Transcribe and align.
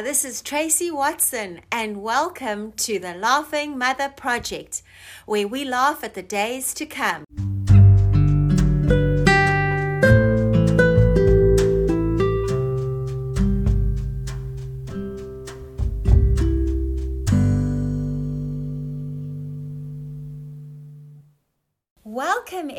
Hi, 0.00 0.04
this 0.04 0.24
is 0.24 0.40
Tracy 0.40 0.90
Watson, 0.90 1.60
and 1.70 2.02
welcome 2.02 2.72
to 2.72 2.98
the 2.98 3.12
Laughing 3.12 3.76
Mother 3.76 4.08
Project, 4.08 4.80
where 5.26 5.46
we 5.46 5.62
laugh 5.62 6.02
at 6.02 6.14
the 6.14 6.22
days 6.22 6.72
to 6.72 6.86
come. 6.86 7.49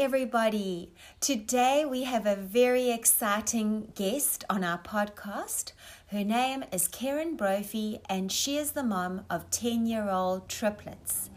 Everybody. 0.02 0.92
Today 1.20 1.86
we 1.86 2.06
have 2.06 2.26
a 2.26 2.36
very 2.36 2.90
exciting 2.90 3.92
guest 3.94 4.44
on 4.50 4.64
our 4.64 4.80
podcast. 4.80 5.74
Her 6.08 6.24
name 6.24 6.64
is 6.72 6.88
Keryn 6.88 7.38
Brophy, 7.38 8.00
and 8.10 8.32
she 8.32 8.58
is 8.58 8.72
the 8.72 8.82
mom 8.82 9.26
of 9.30 9.52
10 9.52 9.86
year 9.86 10.10
old 10.10 10.50
triplets. 10.50 11.30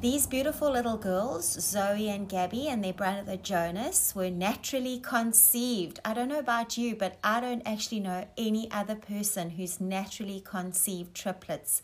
These 0.00 0.26
beautiful 0.26 0.72
little 0.72 0.96
girls, 0.96 1.48
Zoe 1.48 2.08
and 2.08 2.28
Gabby, 2.28 2.66
and 2.66 2.82
their 2.82 2.92
brother 2.92 3.36
Jonas, 3.36 4.12
were 4.12 4.28
naturally 4.28 4.98
conceived. 4.98 6.00
I 6.04 6.14
don't 6.14 6.30
know 6.30 6.40
about 6.40 6.76
you, 6.76 6.96
but 6.96 7.18
I 7.22 7.38
don't 7.38 7.62
actually 7.64 8.00
know 8.00 8.26
any 8.36 8.68
other 8.72 8.96
person 8.96 9.50
who's 9.50 9.80
naturally 9.80 10.40
conceived 10.40 11.14
triplets. 11.14 11.80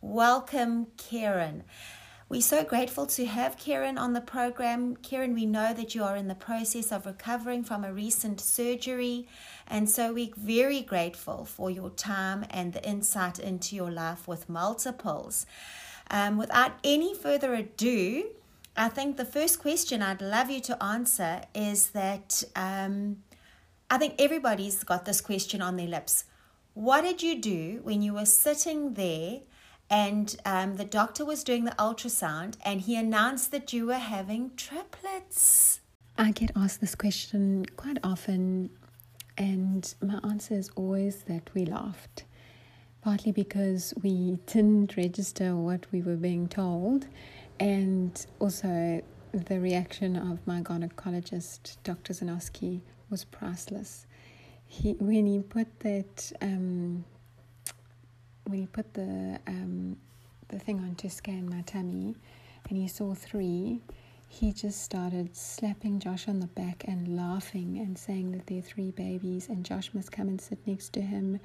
Welcome, 0.00 0.86
Keryn. 0.96 1.62
We're 2.26 2.40
so 2.40 2.64
grateful 2.64 3.04
to 3.06 3.26
have 3.26 3.58
Keryn 3.58 3.98
on 3.98 4.14
the 4.14 4.20
program. 4.22 4.96
Keryn, 4.96 5.34
we 5.34 5.44
know 5.44 5.74
that 5.74 5.94
you 5.94 6.02
are 6.02 6.16
in 6.16 6.26
the 6.26 6.34
process 6.34 6.90
of 6.90 7.04
recovering 7.04 7.62
from 7.62 7.84
a 7.84 7.92
recent 7.92 8.40
surgery, 8.40 9.28
and 9.68 9.90
so 9.90 10.14
we're 10.14 10.30
very 10.34 10.80
grateful 10.80 11.44
for 11.44 11.70
your 11.70 11.90
time 11.90 12.46
and 12.48 12.72
the 12.72 12.82
insight 12.82 13.38
into 13.38 13.76
your 13.76 13.90
life 13.90 14.26
with 14.26 14.48
multiples. 14.48 15.44
Um, 16.10 16.38
without 16.38 16.72
any 16.82 17.14
further 17.14 17.52
ado, 17.54 18.30
I 18.74 18.88
think 18.88 19.18
the 19.18 19.26
first 19.26 19.60
question 19.60 20.00
I'd 20.00 20.22
love 20.22 20.50
you 20.50 20.60
to 20.62 20.82
answer 20.82 21.42
is 21.54 21.88
that 21.90 22.42
um, 22.56 23.22
I 23.90 23.98
think 23.98 24.14
everybody's 24.18 24.82
got 24.82 25.04
this 25.04 25.20
question 25.20 25.60
on 25.60 25.76
their 25.76 25.88
lips. 25.88 26.24
What 26.72 27.02
did 27.02 27.22
you 27.22 27.38
do 27.38 27.80
when 27.82 28.00
you 28.00 28.14
were 28.14 28.24
sitting 28.24 28.94
there? 28.94 29.40
And 29.90 30.36
um, 30.44 30.76
the 30.76 30.84
doctor 30.84 31.24
was 31.24 31.44
doing 31.44 31.64
the 31.64 31.72
ultrasound 31.72 32.56
and 32.64 32.82
he 32.82 32.96
announced 32.96 33.50
that 33.52 33.72
you 33.72 33.86
were 33.86 33.94
having 33.94 34.52
triplets. 34.56 35.80
I 36.16 36.30
get 36.30 36.52
asked 36.54 36.80
this 36.80 36.94
question 36.94 37.66
quite 37.76 37.98
often, 38.04 38.70
and 39.36 39.92
my 40.00 40.20
answer 40.22 40.54
is 40.54 40.70
always 40.76 41.24
that 41.24 41.50
we 41.54 41.66
laughed. 41.66 42.24
Partly 43.02 43.32
because 43.32 43.92
we 44.02 44.38
didn't 44.46 44.96
register 44.96 45.56
what 45.56 45.86
we 45.90 46.02
were 46.02 46.16
being 46.16 46.46
told, 46.48 47.08
and 47.58 48.24
also 48.38 49.02
the 49.32 49.58
reaction 49.58 50.16
of 50.16 50.46
my 50.46 50.62
gynecologist, 50.62 51.76
Dr. 51.82 52.12
Zanoski, 52.12 52.80
was 53.10 53.24
priceless. 53.24 54.06
He, 54.66 54.92
when 54.92 55.26
he 55.26 55.40
put 55.40 55.80
that 55.80 56.32
um, 56.40 57.04
when 58.46 58.58
he 58.60 58.66
put 58.66 58.92
the 58.94 59.38
um, 59.46 59.96
the 60.48 60.58
thing 60.58 60.78
on 60.80 60.94
to 60.96 61.10
scan 61.10 61.48
my 61.48 61.62
tummy, 61.62 62.14
and 62.68 62.78
he 62.78 62.88
saw 62.88 63.14
three, 63.14 63.80
he 64.28 64.52
just 64.52 64.82
started 64.82 65.36
slapping 65.36 66.00
Josh 66.00 66.28
on 66.28 66.40
the 66.40 66.46
back 66.48 66.84
and 66.86 67.16
laughing 67.16 67.78
and 67.78 67.96
saying 67.96 68.32
that 68.32 68.46
there 68.46 68.58
are 68.58 68.62
three 68.62 68.90
babies 68.90 69.48
and 69.48 69.64
Josh 69.64 69.90
must 69.94 70.10
come 70.10 70.28
and 70.28 70.40
sit 70.40 70.58
next 70.66 70.92
to 70.94 71.00
him. 71.00 71.38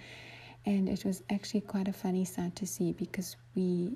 And 0.66 0.90
it 0.90 1.06
was 1.06 1.24
actually 1.30 1.62
quite 1.62 1.88
a 1.88 1.94
funny 1.94 2.26
sight 2.26 2.56
to 2.58 2.68
see 2.68 2.94
because 2.94 3.36
we 3.56 3.94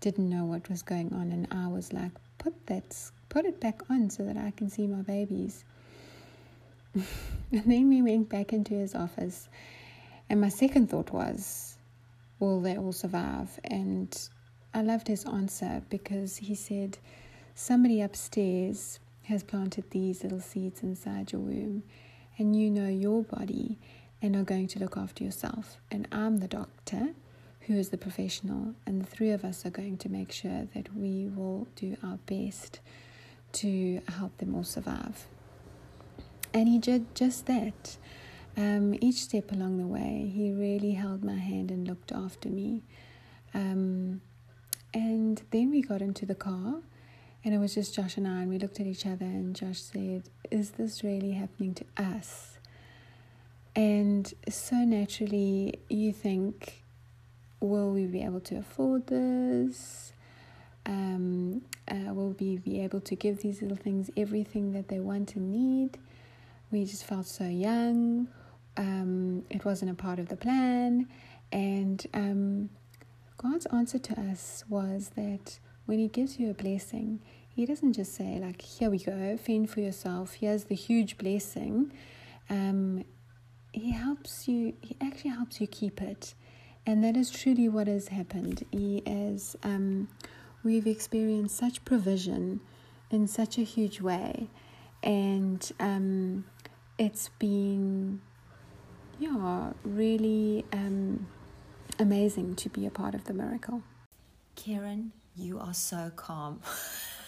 didn't 0.00 0.28
know 0.28 0.44
what 0.44 0.68
was 0.68 0.82
going 0.82 1.12
on, 1.12 1.32
and 1.32 1.48
I 1.50 1.66
was 1.68 1.92
like, 1.92 2.12
"Put 2.38 2.54
that, 2.66 2.96
put 3.28 3.44
it 3.46 3.60
back 3.60 3.82
on 3.90 4.10
so 4.10 4.24
that 4.24 4.36
I 4.36 4.52
can 4.52 4.68
see 4.70 4.86
my 4.86 5.02
babies." 5.02 5.64
and 6.94 7.04
then 7.50 7.88
we 7.88 8.02
went 8.02 8.28
back 8.28 8.52
into 8.52 8.74
his 8.74 8.94
office, 8.94 9.48
and 10.30 10.40
my 10.40 10.48
second 10.48 10.88
thought 10.88 11.12
was, 11.12 11.73
will 12.38 12.60
they 12.60 12.76
all 12.76 12.92
survive? 12.92 13.58
And 13.64 14.16
I 14.72 14.82
loved 14.82 15.08
his 15.08 15.24
answer 15.24 15.82
because 15.88 16.36
he 16.38 16.54
said, 16.54 16.98
Somebody 17.54 18.00
upstairs 18.00 18.98
has 19.24 19.42
planted 19.42 19.90
these 19.90 20.22
little 20.22 20.40
seeds 20.40 20.82
inside 20.82 21.32
your 21.32 21.40
womb, 21.40 21.82
and 22.36 22.56
you 22.56 22.70
know 22.70 22.88
your 22.88 23.22
body 23.22 23.78
and 24.20 24.34
are 24.36 24.42
going 24.42 24.66
to 24.68 24.78
look 24.78 24.96
after 24.96 25.22
yourself. 25.22 25.76
And 25.90 26.08
I'm 26.10 26.38
the 26.38 26.48
doctor 26.48 27.10
who 27.62 27.74
is 27.74 27.90
the 27.90 27.98
professional, 27.98 28.74
and 28.86 29.00
the 29.00 29.06
three 29.06 29.30
of 29.30 29.44
us 29.44 29.64
are 29.64 29.70
going 29.70 29.96
to 29.98 30.08
make 30.08 30.32
sure 30.32 30.66
that 30.74 30.94
we 30.94 31.28
will 31.34 31.66
do 31.76 31.96
our 32.02 32.18
best 32.26 32.80
to 33.52 34.00
help 34.18 34.36
them 34.38 34.54
all 34.54 34.64
survive. 34.64 35.26
And 36.52 36.68
he 36.68 36.78
did 36.78 37.14
just 37.14 37.46
that. 37.46 37.96
Um, 38.56 38.94
each 39.00 39.16
step 39.16 39.50
along 39.50 39.78
the 39.78 39.86
way, 39.86 40.30
he 40.32 40.52
really 40.52 40.92
held 40.92 41.24
my 41.24 41.36
hand 41.36 41.70
and 41.70 41.88
looked 41.88 42.12
after 42.12 42.48
me. 42.48 42.82
Um, 43.52 44.20
and 44.92 45.42
then 45.50 45.70
we 45.70 45.82
got 45.82 46.00
into 46.00 46.24
the 46.24 46.36
car, 46.36 46.76
and 47.44 47.52
it 47.54 47.58
was 47.58 47.74
just 47.74 47.94
Josh 47.94 48.16
and 48.16 48.28
I, 48.28 48.42
and 48.42 48.48
we 48.48 48.58
looked 48.58 48.78
at 48.78 48.86
each 48.86 49.06
other, 49.06 49.24
and 49.24 49.56
Josh 49.56 49.80
said, 49.80 50.24
Is 50.52 50.70
this 50.72 51.02
really 51.02 51.32
happening 51.32 51.74
to 51.74 51.84
us? 51.96 52.58
And 53.74 54.32
so 54.48 54.76
naturally, 54.76 55.80
you 55.88 56.12
think, 56.12 56.82
Will 57.58 57.90
we 57.92 58.04
be 58.04 58.22
able 58.22 58.40
to 58.40 58.56
afford 58.56 59.06
this? 59.06 60.12
Um, 60.86 61.62
uh, 61.88 62.12
will 62.12 62.36
we 62.38 62.58
be 62.58 62.82
able 62.82 63.00
to 63.00 63.16
give 63.16 63.38
these 63.40 63.62
little 63.62 63.76
things 63.76 64.10
everything 64.18 64.72
that 64.72 64.88
they 64.88 65.00
want 65.00 65.34
and 65.34 65.50
need? 65.50 65.96
We 66.70 66.84
just 66.84 67.04
felt 67.04 67.26
so 67.26 67.46
young 67.46 68.28
um, 68.76 69.44
it 69.50 69.64
wasn't 69.64 69.90
a 69.90 69.94
part 69.94 70.18
of 70.18 70.28
the 70.28 70.36
plan. 70.36 71.08
And 71.52 72.04
um, 72.14 72.70
God's 73.36 73.66
answer 73.66 73.98
to 73.98 74.20
us 74.20 74.64
was 74.68 75.10
that 75.16 75.58
when 75.86 75.98
He 75.98 76.08
gives 76.08 76.38
you 76.38 76.50
a 76.50 76.54
blessing, 76.54 77.20
He 77.48 77.66
doesn't 77.66 77.92
just 77.92 78.14
say, 78.14 78.38
like, 78.40 78.62
here 78.62 78.90
we 78.90 78.98
go, 78.98 79.36
fend 79.36 79.70
for 79.70 79.80
yourself, 79.80 80.34
here's 80.34 80.64
the 80.64 80.74
huge 80.74 81.18
blessing. 81.18 81.92
Um, 82.50 83.04
he 83.72 83.90
helps 83.90 84.46
you, 84.46 84.74
He 84.80 84.96
actually 85.00 85.30
helps 85.30 85.60
you 85.60 85.66
keep 85.66 86.00
it. 86.00 86.34
And 86.86 87.02
that 87.02 87.16
is 87.16 87.30
truly 87.30 87.68
what 87.68 87.86
has 87.86 88.08
happened. 88.08 88.64
He 88.70 88.98
is, 89.06 89.56
um, 89.62 90.08
we've 90.62 90.86
experienced 90.86 91.56
such 91.56 91.84
provision 91.84 92.60
in 93.10 93.26
such 93.26 93.58
a 93.58 93.62
huge 93.62 94.00
way. 94.00 94.48
And 95.02 95.70
um, 95.80 96.44
it's 96.98 97.30
been 97.38 98.20
yeah, 99.18 99.72
really 99.84 100.64
um, 100.72 101.26
amazing 101.98 102.56
to 102.56 102.68
be 102.68 102.86
a 102.86 102.90
part 102.90 103.14
of 103.14 103.24
the 103.24 103.34
miracle. 103.34 103.82
Keryn, 104.56 105.10
you 105.36 105.58
are 105.58 105.74
so 105.74 106.12
calm. 106.14 106.60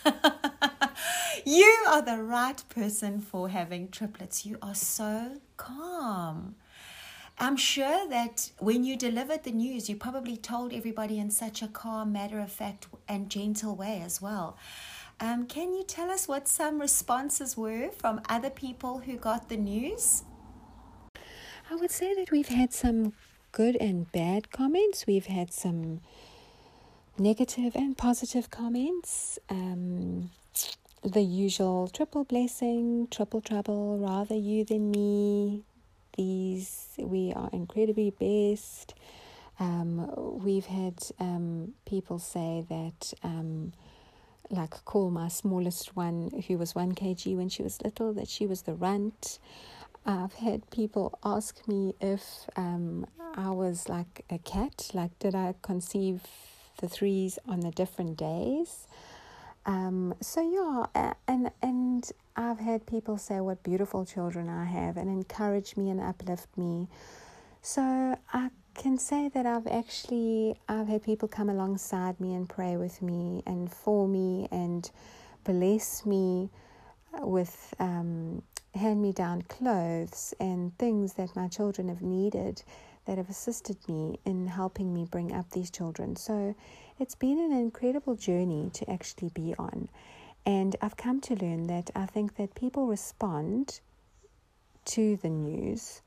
you 1.45 1.85
are 1.89 2.03
the 2.03 2.23
right 2.23 2.63
person 2.69 3.21
for 3.21 3.49
having 3.49 3.89
triplets. 3.89 4.47
You 4.47 4.59
are 4.63 4.75
so 4.75 5.39
calm. 5.57 6.57
I'm 7.39 7.57
sure 7.57 8.09
that 8.09 8.51
when 8.59 8.85
you 8.85 8.97
delivered 8.97 9.45
the 9.45 9.51
news, 9.51 9.91
you 9.91 9.97
probably 9.97 10.37
told 10.37 10.73
everybody 10.73 11.19
in 11.19 11.31
such 11.31 11.61
a 11.63 11.69
calm, 11.69 12.13
matter 12.13 12.41
of 12.41 12.51
fact, 12.51 12.87
and 13.09 13.29
gentle 13.29 13.77
way 13.77 14.01
as 14.03 14.23
well. 14.23 14.57
Um, 15.21 15.47
can 15.47 15.73
you 15.73 15.83
tell 15.83 16.11
us 16.11 16.29
what 16.29 16.49
some 16.49 16.81
responses 16.81 17.57
were 17.57 17.91
from 17.91 18.21
other 18.29 18.51
people 18.51 18.99
who 19.01 19.17
got 19.17 19.49
the 19.49 19.57
news? 19.57 20.25
I 21.69 21.75
would 21.75 21.91
say 21.91 22.15
that 22.15 22.31
we've 22.31 22.49
had 22.49 22.72
some 22.72 23.12
good 23.50 23.77
and 23.77 24.10
bad 24.12 24.53
comments. 24.53 25.04
We've 25.04 25.26
had 25.26 25.52
some 25.52 26.00
negative 27.19 27.75
and 27.75 27.99
positive 27.99 28.52
comments. 28.52 29.41
Um, 29.50 30.31
the 31.02 31.23
usual 31.23 31.88
triple 31.88 32.23
blessing, 32.23 33.08
triple 33.11 33.41
trouble, 33.41 33.99
rather 33.99 34.37
you 34.37 34.64
than 34.64 34.93
me. 34.93 35.64
These, 36.17 36.91
we 36.99 37.32
are 37.35 37.50
incredibly 37.52 38.11
blessed. 38.11 38.94
Um, 39.58 40.41
we've 40.44 40.67
had 40.67 41.02
um, 41.19 41.73
people 41.85 42.20
say 42.20 42.64
that, 42.69 43.12
um, 43.25 43.73
like, 44.50 44.85
call 44.85 45.11
my 45.11 45.26
smallest 45.26 45.96
one, 45.96 46.44
who 46.46 46.58
was 46.58 46.76
1 46.76 46.94
kg 46.94 47.37
when 47.37 47.49
she 47.49 47.64
was 47.64 47.82
little, 47.82 48.12
that 48.12 48.29
she 48.29 48.46
was 48.46 48.62
the 48.62 48.75
runt. 48.75 49.41
I've 50.06 50.35
had 50.35 50.70
people 50.70 51.19
ask 51.25 51.67
me 51.67 51.94
if 52.00 52.49
um, 52.55 53.06
I 53.35 53.50
was 53.50 53.88
like 53.88 54.25
a 54.31 54.38
cat, 54.38 54.91
like, 54.94 55.19
did 55.19 55.35
I 55.35 55.55
conceive 55.62 56.23
the 56.81 56.88
threes 56.88 57.41
on 57.49 57.61
the 57.61 57.73
different 57.73 58.17
days? 58.17 58.87
Um, 59.67 60.14
so 60.20 60.41
yeah, 60.41 61.14
and 61.26 61.50
and 61.61 62.08
I've 62.37 62.61
had 62.61 62.87
people 62.87 63.19
say 63.19 63.41
what 63.41 63.64
beautiful 63.64 64.05
children 64.05 64.49
I 64.49 64.64
have 64.64 64.97
and 64.97 65.08
encourage 65.11 65.76
me 65.76 65.91
and 65.91 66.00
uplift 66.00 66.56
me. 66.56 66.87
So 67.62 68.17
I 68.32 68.50
can 68.75 68.99
say 68.99 69.29
that 69.31 69.44
I've 69.44 69.67
actually 69.67 70.55
I've 70.69 70.87
had 70.87 71.03
people 71.03 71.26
come 71.26 71.49
alongside 71.50 72.20
me 72.20 72.32
and 72.35 72.49
pray 72.49 72.76
with 72.76 73.03
me 73.03 73.43
and 73.44 73.73
for 73.73 74.06
me 74.06 74.47
and 74.53 74.88
bless 75.43 76.06
me 76.06 76.50
with 77.23 77.75
um, 77.81 78.43
hand 78.76 79.02
me 79.02 79.12
down 79.12 79.43
clothes 79.43 80.34
and 80.38 80.76
things 80.78 81.14
that 81.14 81.34
my 81.34 81.49
children 81.49 81.88
have 81.88 82.02
needed 82.02 82.62
that 83.06 83.19
have 83.19 83.31
assisted 83.31 83.76
me 83.88 84.19
in 84.25 84.49
helping 84.49 84.93
me 84.93 85.05
bring 85.05 85.32
up 85.32 85.50
these 85.50 85.70
children. 85.70 86.17
So 86.17 86.55
it's 86.99 87.14
been 87.14 87.38
an 87.38 87.52
incredible 87.52 88.17
journey 88.17 88.70
to 88.75 88.90
actually 88.90 89.31
be 89.31 89.55
on. 89.58 89.88
And 90.44 90.76
I've 90.82 90.96
come 90.96 91.20
to 91.23 91.34
learn 91.34 91.67
that 91.69 91.90
I 91.94 92.06
think 92.06 92.37
that 92.37 92.55
people 92.55 92.87
respond 92.87 93.81
to 94.87 95.17
the 95.17 95.29
news 95.29 96.02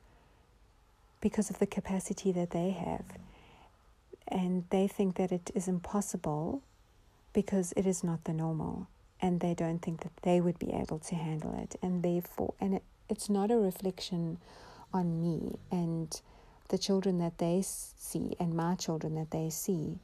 because 1.22 1.50
of 1.50 1.60
the 1.60 1.68
capacity 1.68 2.32
that 2.32 2.52
they 2.52 2.72
have. 2.72 3.06
And 4.28 4.66
they 4.70 4.88
think 4.88 5.16
that 5.16 5.32
it 5.32 5.52
is 5.56 5.68
impossible 5.68 6.62
because 7.34 7.74
it 7.76 7.86
is 7.86 8.04
not 8.04 8.24
the 8.26 8.34
normal. 8.34 8.88
And 9.22 9.40
they 9.40 9.54
don't 9.54 9.80
think 9.80 10.02
that 10.02 10.16
they 10.22 10.40
would 10.40 10.60
be 10.60 10.72
able 10.74 11.00
to 11.00 11.16
handle 11.16 11.58
it. 11.62 11.76
And 11.82 12.04
therefore, 12.04 12.54
and 12.60 12.76
it, 12.76 12.84
it's 13.10 13.30
not 13.30 13.52
a 13.52 13.58
reflection 13.58 14.38
on 14.94 15.22
me 15.22 15.58
and 15.72 16.22
the 16.70 16.78
children 16.78 17.18
that 17.20 17.38
they 17.38 17.62
see 17.64 18.36
and 18.40 18.54
my 18.54 18.76
children 18.76 19.16
that 19.16 19.32
they 19.32 19.50
see. 19.50 19.98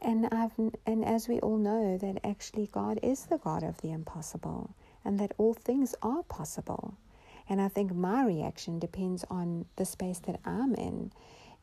And 0.00 0.26
I've 0.32 0.52
and 0.84 1.04
as 1.04 1.28
we 1.28 1.38
all 1.40 1.58
know 1.58 1.96
that 1.96 2.18
actually 2.24 2.68
God 2.72 2.98
is 3.02 3.26
the 3.26 3.38
God 3.38 3.62
of 3.62 3.80
the 3.80 3.92
impossible 3.92 4.74
and 5.04 5.18
that 5.20 5.32
all 5.38 5.54
things 5.54 5.94
are 6.02 6.22
possible. 6.24 6.94
And 7.48 7.60
I 7.60 7.68
think 7.68 7.94
my 7.94 8.24
reaction 8.24 8.78
depends 8.78 9.24
on 9.30 9.66
the 9.76 9.84
space 9.84 10.18
that 10.20 10.40
I'm 10.44 10.74
in. 10.74 11.12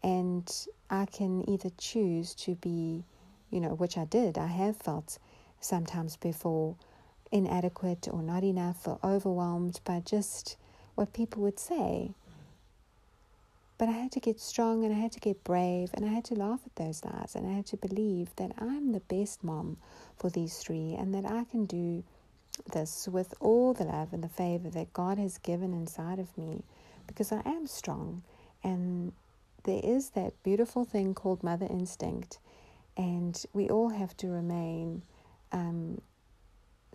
And 0.03 0.50
I 0.89 1.05
can 1.05 1.50
either 1.50 1.69
choose 1.77 2.33
to 2.35 2.55
be, 2.55 3.03
you 3.50 3.59
know, 3.59 3.69
which 3.69 3.97
I 3.97 4.05
did, 4.05 4.38
I 4.38 4.47
have 4.47 4.77
felt 4.77 5.19
sometimes 5.59 6.15
before 6.15 6.75
inadequate 7.31 8.07
or 8.11 8.21
not 8.21 8.44
enough 8.44 8.88
or 8.88 9.00
overwhelmed 9.03 9.79
by 9.83 10.00
just 10.00 10.57
what 10.95 11.13
people 11.13 11.41
would 11.44 11.59
say. 11.59 12.11
But 13.77 13.88
I 13.88 13.94
had 13.94 14.11
to 14.13 14.19
get 14.19 14.41
strong 14.41 14.83
and 14.83 14.94
I 14.94 14.97
had 14.97 15.13
to 15.13 15.19
get 15.21 15.44
brave 15.44 15.91
and 15.94 16.03
I 16.03 16.09
had 16.09 16.25
to 16.25 16.35
laugh 16.35 16.59
at 16.65 16.75
those 16.75 17.03
lies 17.06 17.33
and 17.35 17.47
I 17.47 17.53
had 17.53 17.65
to 17.67 17.77
believe 17.77 18.35
that 18.35 18.51
I'm 18.57 18.91
the 18.91 19.00
best 19.00 19.44
mom 19.44 19.77
for 20.17 20.29
these 20.29 20.57
three 20.57 20.95
and 21.00 21.13
that 21.13 21.25
I 21.25 21.45
can 21.45 21.65
do 21.65 22.03
this 22.73 23.07
with 23.07 23.33
all 23.39 23.73
the 23.73 23.85
love 23.85 24.12
and 24.12 24.21
the 24.21 24.29
favor 24.29 24.69
that 24.69 24.91
God 24.91 25.17
has 25.17 25.38
given 25.38 25.73
inside 25.73 26.19
of 26.19 26.38
me 26.38 26.63
because 27.07 27.31
I 27.31 27.41
am 27.45 27.67
strong 27.67 28.23
and 28.63 29.13
there 29.63 29.79
is 29.81 30.09
that 30.09 30.33
beautiful 30.44 30.83
thing 30.83 31.13
called 31.13 31.41
mother 31.41 31.67
instinct 31.69 32.38
and 32.97 33.41
we 33.53 33.69
all 33.69 33.89
have 33.89 34.15
to 34.17 34.27
remain 34.27 35.03
um, 35.51 36.01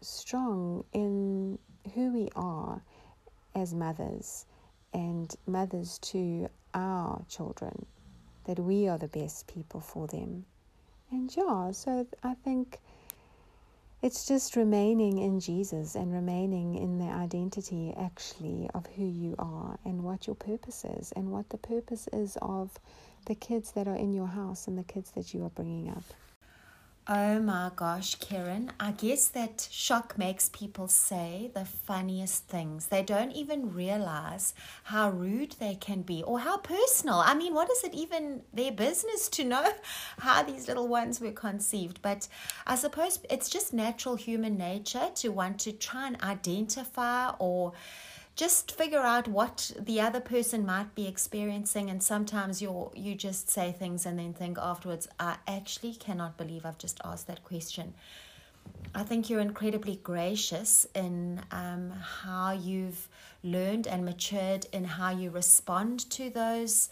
strong 0.01 0.85
in 0.93 1.59
who 1.95 2.13
we 2.13 2.29
are 2.37 2.83
as 3.55 3.75
mothers 3.75 4.47
and 4.93 5.35
mothers 5.47 5.99
to 5.99 6.49
our 6.73 7.25
children, 7.29 7.87
that 8.45 8.59
we 8.59 8.89
are 8.89 8.99
the 8.99 9.09
best 9.09 9.47
people 9.47 9.81
for 9.81 10.07
them. 10.07 10.45
And 11.11 11.35
yeah, 11.37 11.71
so 11.73 12.07
I 12.23 12.35
think 12.35 12.79
it's 14.03 14.27
just 14.27 14.55
remaining 14.57 15.19
in 15.19 15.41
Jesus 15.41 15.95
and 15.95 16.13
remaining 16.13 16.75
in 16.75 16.99
the 16.99 17.07
identity 17.07 17.95
actually 17.99 18.69
of 18.75 18.87
who 18.97 19.07
you 19.07 19.35
are 19.39 19.79
and 19.85 20.03
what 20.05 20.27
your 20.27 20.37
purpose 20.37 20.85
is 20.85 21.13
and 21.13 21.31
what 21.33 21.49
the 21.49 21.57
purpose 21.57 22.07
is 22.13 22.37
of 22.43 22.79
the 23.27 23.35
kids 23.35 23.73
that 23.73 23.89
are 23.89 23.97
in 23.97 24.13
your 24.13 24.27
house 24.27 24.69
and 24.69 24.77
the 24.77 24.85
kids 24.85 25.13
that 25.13 25.33
you 25.33 25.43
are 25.45 25.51
bringing 25.51 25.89
up. 25.89 26.05
Oh 27.07 27.39
my 27.39 27.71
gosh, 27.77 28.17
Keryn. 28.17 28.71
I 28.81 28.93
guess 28.93 29.29
that 29.29 29.69
shock 29.71 30.17
makes 30.17 30.49
people 30.49 30.89
say 30.89 31.51
the 31.53 31.67
funniest 31.67 32.47
things. 32.49 32.87
They 32.87 33.03
don't 33.03 33.33
even 33.33 33.75
realize 33.75 34.55
how 34.85 35.11
rude 35.11 35.53
they 35.59 35.75
can 35.75 36.01
be 36.01 36.23
or 36.23 36.39
how 36.39 36.57
personal. 36.57 37.17
I 37.17 37.35
mean, 37.35 37.53
what 37.53 37.71
is 37.71 37.85
it 37.85 37.93
even 37.93 38.41
their 38.55 38.73
business 38.73 39.29
to 39.31 39.45
know 39.45 39.71
how 40.19 40.45
these 40.45 40.67
little 40.67 40.89
ones 40.89 41.21
were 41.21 41.33
conceived? 41.33 42.01
But 42.01 42.27
I 42.67 42.75
suppose 42.75 43.19
it's 43.29 43.51
just 43.51 43.75
natural 43.75 44.17
human 44.17 44.57
nature 44.57 45.11
to 45.17 45.29
want 45.29 45.59
to 45.61 45.73
try 45.73 46.07
and 46.07 46.23
identify 46.23 47.33
or 47.39 47.75
just 48.37 48.77
figure 48.77 49.01
out 49.01 49.29
what 49.29 49.71
the 49.79 50.01
other 50.01 50.21
person 50.21 50.67
might 50.67 50.95
be 50.95 51.07
experiencing 51.07 51.89
and 51.89 52.03
sometimes 52.03 52.61
you 52.61 52.91
you 52.95 53.15
just 53.15 53.49
say 53.49 53.73
things 53.73 54.05
and 54.07 54.19
then 54.19 54.33
think 54.33 54.59
afterwards 54.61 55.09
i 55.21 55.37
actually 55.47 55.95
cannot 55.95 56.37
believe 56.37 56.67
i've 56.67 56.79
just 56.79 57.01
asked 57.05 57.27
that 57.27 57.45
question. 57.45 57.95
I 58.95 59.03
think 59.03 59.29
you're 59.29 59.41
incredibly 59.41 59.97
gracious 59.97 60.87
in 60.95 61.43
um, 61.51 61.91
how 61.91 62.53
you've 62.53 63.09
learned 63.43 63.87
and 63.87 64.05
matured 64.05 64.67
in 64.73 64.85
how 64.85 65.11
you 65.11 65.31
respond 65.31 66.09
to 66.11 66.31
those 66.31 66.89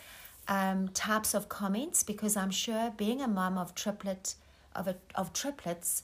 um, 0.49 0.89
types 0.89 1.35
of 1.35 1.49
comments 1.49 2.03
because 2.03 2.37
i'm 2.37 2.51
sure 2.51 2.93
being 2.97 3.23
a 3.23 3.29
mom 3.29 3.57
of 3.57 3.75
triplet 3.75 4.35
of 4.75 4.89
a, 4.89 4.97
of 5.15 5.33
triplets 5.33 6.03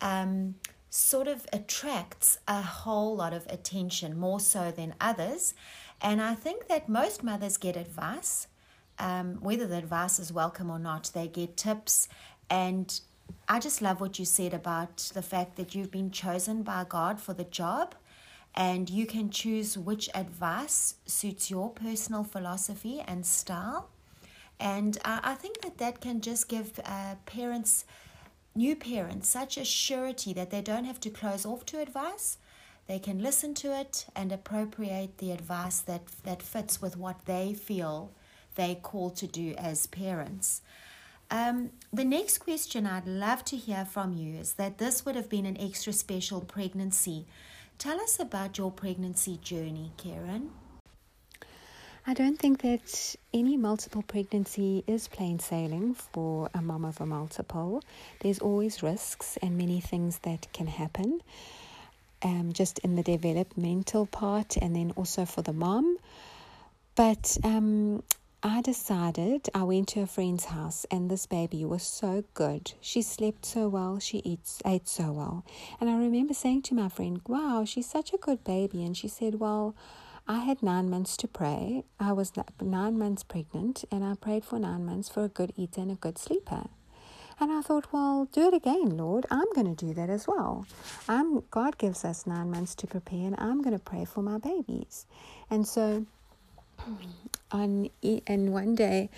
um, 0.00 0.56
sort 0.90 1.28
of 1.28 1.46
attracts 1.52 2.38
a 2.48 2.60
whole 2.60 3.16
lot 3.16 3.32
of 3.32 3.46
attention, 3.46 4.18
more 4.18 4.40
so 4.40 4.70
than 4.70 4.94
others. 5.00 5.54
And 6.00 6.20
I 6.20 6.34
think 6.34 6.66
that 6.66 6.88
most 6.88 7.22
mothers 7.22 7.56
get 7.56 7.76
advice, 7.76 8.48
um, 8.98 9.36
whether 9.40 9.66
the 9.66 9.78
advice 9.78 10.18
is 10.18 10.32
welcome 10.32 10.68
or 10.68 10.78
not, 10.78 11.10
they 11.14 11.28
get 11.28 11.56
tips. 11.56 12.08
And 12.50 13.00
I 13.48 13.60
just 13.60 13.80
love 13.80 14.00
what 14.00 14.18
you 14.18 14.24
said 14.24 14.52
about 14.52 14.96
the 15.14 15.22
fact 15.22 15.56
that 15.56 15.74
you've 15.74 15.92
been 15.92 16.10
chosen 16.10 16.62
by 16.64 16.84
God 16.88 17.20
for 17.20 17.32
the 17.32 17.44
job 17.44 17.94
and 18.54 18.90
you 18.90 19.06
can 19.06 19.30
choose 19.30 19.78
which 19.78 20.10
advice 20.14 20.96
suits 21.06 21.50
your 21.50 21.70
personal 21.70 22.24
philosophy 22.24 23.00
and 23.06 23.24
style. 23.24 23.90
And 24.58 24.98
uh, 25.04 25.20
I 25.22 25.34
think 25.34 25.62
that 25.62 25.78
that 25.78 26.00
can 26.00 26.20
just 26.20 26.48
give 26.48 26.80
uh, 26.84 27.14
parents 27.26 27.84
new 28.54 28.74
parents 28.76 29.28
such 29.28 29.56
a 29.56 29.64
surety 29.64 30.32
that 30.32 30.50
they 30.50 30.60
don't 30.60 30.84
have 30.84 31.00
to 31.00 31.10
close 31.10 31.46
off 31.46 31.64
to 31.66 31.80
advice. 31.80 32.38
They 32.86 32.98
can 32.98 33.22
listen 33.22 33.54
to 33.54 33.78
it 33.78 34.06
and 34.16 34.32
appropriate 34.32 35.18
the 35.18 35.30
advice 35.30 35.80
that, 35.80 36.02
that 36.24 36.42
fits 36.42 36.82
with 36.82 36.96
what 36.96 37.26
they 37.26 37.54
feel 37.54 38.12
they 38.56 38.74
call 38.74 39.10
to 39.10 39.26
do 39.26 39.54
as 39.56 39.86
parents. 39.86 40.62
Um, 41.30 41.70
the 41.92 42.04
next 42.04 42.38
question 42.38 42.86
I'd 42.86 43.06
love 43.06 43.44
to 43.46 43.56
hear 43.56 43.84
from 43.84 44.14
you 44.14 44.36
is 44.36 44.54
that 44.54 44.78
this 44.78 45.04
would 45.04 45.14
have 45.14 45.28
been 45.28 45.46
an 45.46 45.60
extra 45.60 45.92
special 45.92 46.40
pregnancy. 46.40 47.26
Tell 47.78 48.00
us 48.00 48.18
about 48.18 48.58
your 48.58 48.72
pregnancy 48.72 49.38
journey, 49.40 49.92
Keryn. 49.96 50.48
I 52.10 52.12
don't 52.12 52.36
think 52.36 52.62
that 52.62 53.14
any 53.32 53.56
multiple 53.56 54.02
pregnancy 54.02 54.82
is 54.88 55.06
plain 55.06 55.38
sailing 55.38 55.94
for 55.94 56.50
a 56.52 56.60
mom 56.60 56.84
of 56.84 57.00
a 57.00 57.06
multiple. 57.06 57.84
There's 58.18 58.40
always 58.40 58.82
risks 58.82 59.38
and 59.40 59.56
many 59.56 59.80
things 59.80 60.18
that 60.24 60.52
can 60.52 60.66
happen, 60.66 61.20
um, 62.22 62.52
just 62.52 62.80
in 62.80 62.96
the 62.96 63.04
developmental 63.04 64.06
part 64.06 64.56
and 64.56 64.74
then 64.74 64.92
also 64.96 65.24
for 65.24 65.42
the 65.42 65.52
mom. 65.52 65.98
But 66.96 67.38
um, 67.44 68.02
I 68.42 68.60
decided 68.60 69.48
I 69.54 69.62
went 69.62 69.86
to 69.90 70.00
a 70.00 70.08
friend's 70.08 70.46
house 70.46 70.84
and 70.90 71.08
this 71.08 71.26
baby 71.26 71.64
was 71.64 71.84
so 71.84 72.24
good. 72.34 72.72
She 72.80 73.02
slept 73.02 73.46
so 73.46 73.68
well, 73.68 74.00
she 74.00 74.18
eats 74.24 74.60
ate 74.66 74.88
so 74.88 75.12
well. 75.12 75.44
And 75.80 75.88
I 75.88 75.96
remember 75.96 76.34
saying 76.34 76.62
to 76.62 76.74
my 76.74 76.88
friend, 76.88 77.20
Wow, 77.28 77.64
she's 77.64 77.88
such 77.88 78.12
a 78.12 78.18
good 78.18 78.42
baby. 78.42 78.82
And 78.82 78.96
she 78.96 79.06
said, 79.06 79.36
Well, 79.36 79.76
I 80.28 80.38
had 80.40 80.62
nine 80.62 80.90
months 80.90 81.16
to 81.18 81.28
pray. 81.28 81.84
I 81.98 82.12
was 82.12 82.32
nine 82.60 82.98
months 82.98 83.22
pregnant, 83.22 83.84
and 83.90 84.04
I 84.04 84.14
prayed 84.14 84.44
for 84.44 84.58
nine 84.58 84.84
months 84.86 85.08
for 85.08 85.24
a 85.24 85.28
good 85.28 85.52
eater 85.56 85.80
and 85.80 85.90
a 85.90 85.96
good 85.96 86.18
sleeper. 86.18 86.68
And 87.40 87.50
I 87.50 87.62
thought, 87.62 87.92
well, 87.92 88.28
do 88.32 88.48
it 88.48 88.54
again, 88.54 88.96
Lord. 88.96 89.26
I'm 89.30 89.50
going 89.54 89.74
to 89.74 89.86
do 89.86 89.94
that 89.94 90.10
as 90.10 90.28
well. 90.28 90.66
I'm, 91.08 91.42
God 91.50 91.78
gives 91.78 92.04
us 92.04 92.26
nine 92.26 92.50
months 92.50 92.74
to 92.76 92.86
prepare, 92.86 93.26
and 93.26 93.34
I'm 93.38 93.62
going 93.62 93.76
to 93.76 93.82
pray 93.82 94.04
for 94.04 94.22
my 94.22 94.38
babies. 94.38 95.06
And 95.48 95.66
so, 95.66 96.06
on 97.50 97.90
and 98.26 98.52
one 98.52 98.74
day, 98.74 99.08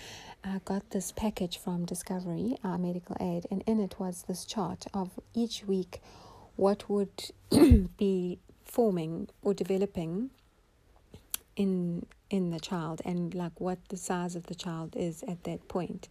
I 0.43 0.59
got 0.65 0.89
this 0.91 1.11
package 1.11 1.57
from 1.57 1.85
Discovery, 1.85 2.57
our 2.63 2.77
medical 2.77 3.15
aid, 3.19 3.45
and 3.51 3.61
in 3.67 3.79
it 3.79 3.95
was 3.99 4.23
this 4.27 4.45
chart 4.45 4.85
of 4.93 5.11
each 5.33 5.65
week 5.65 6.01
what 6.55 6.89
would 6.89 7.31
be 7.97 8.39
forming 8.63 9.27
or 9.41 9.53
developing 9.53 10.29
in 11.55 12.05
in 12.29 12.49
the 12.49 12.59
child 12.59 13.01
and 13.05 13.35
like 13.35 13.59
what 13.59 13.77
the 13.89 13.97
size 13.97 14.35
of 14.35 14.47
the 14.47 14.55
child 14.55 14.95
is 14.95 15.23
at 15.27 15.43
that 15.43 15.67
point. 15.67 16.09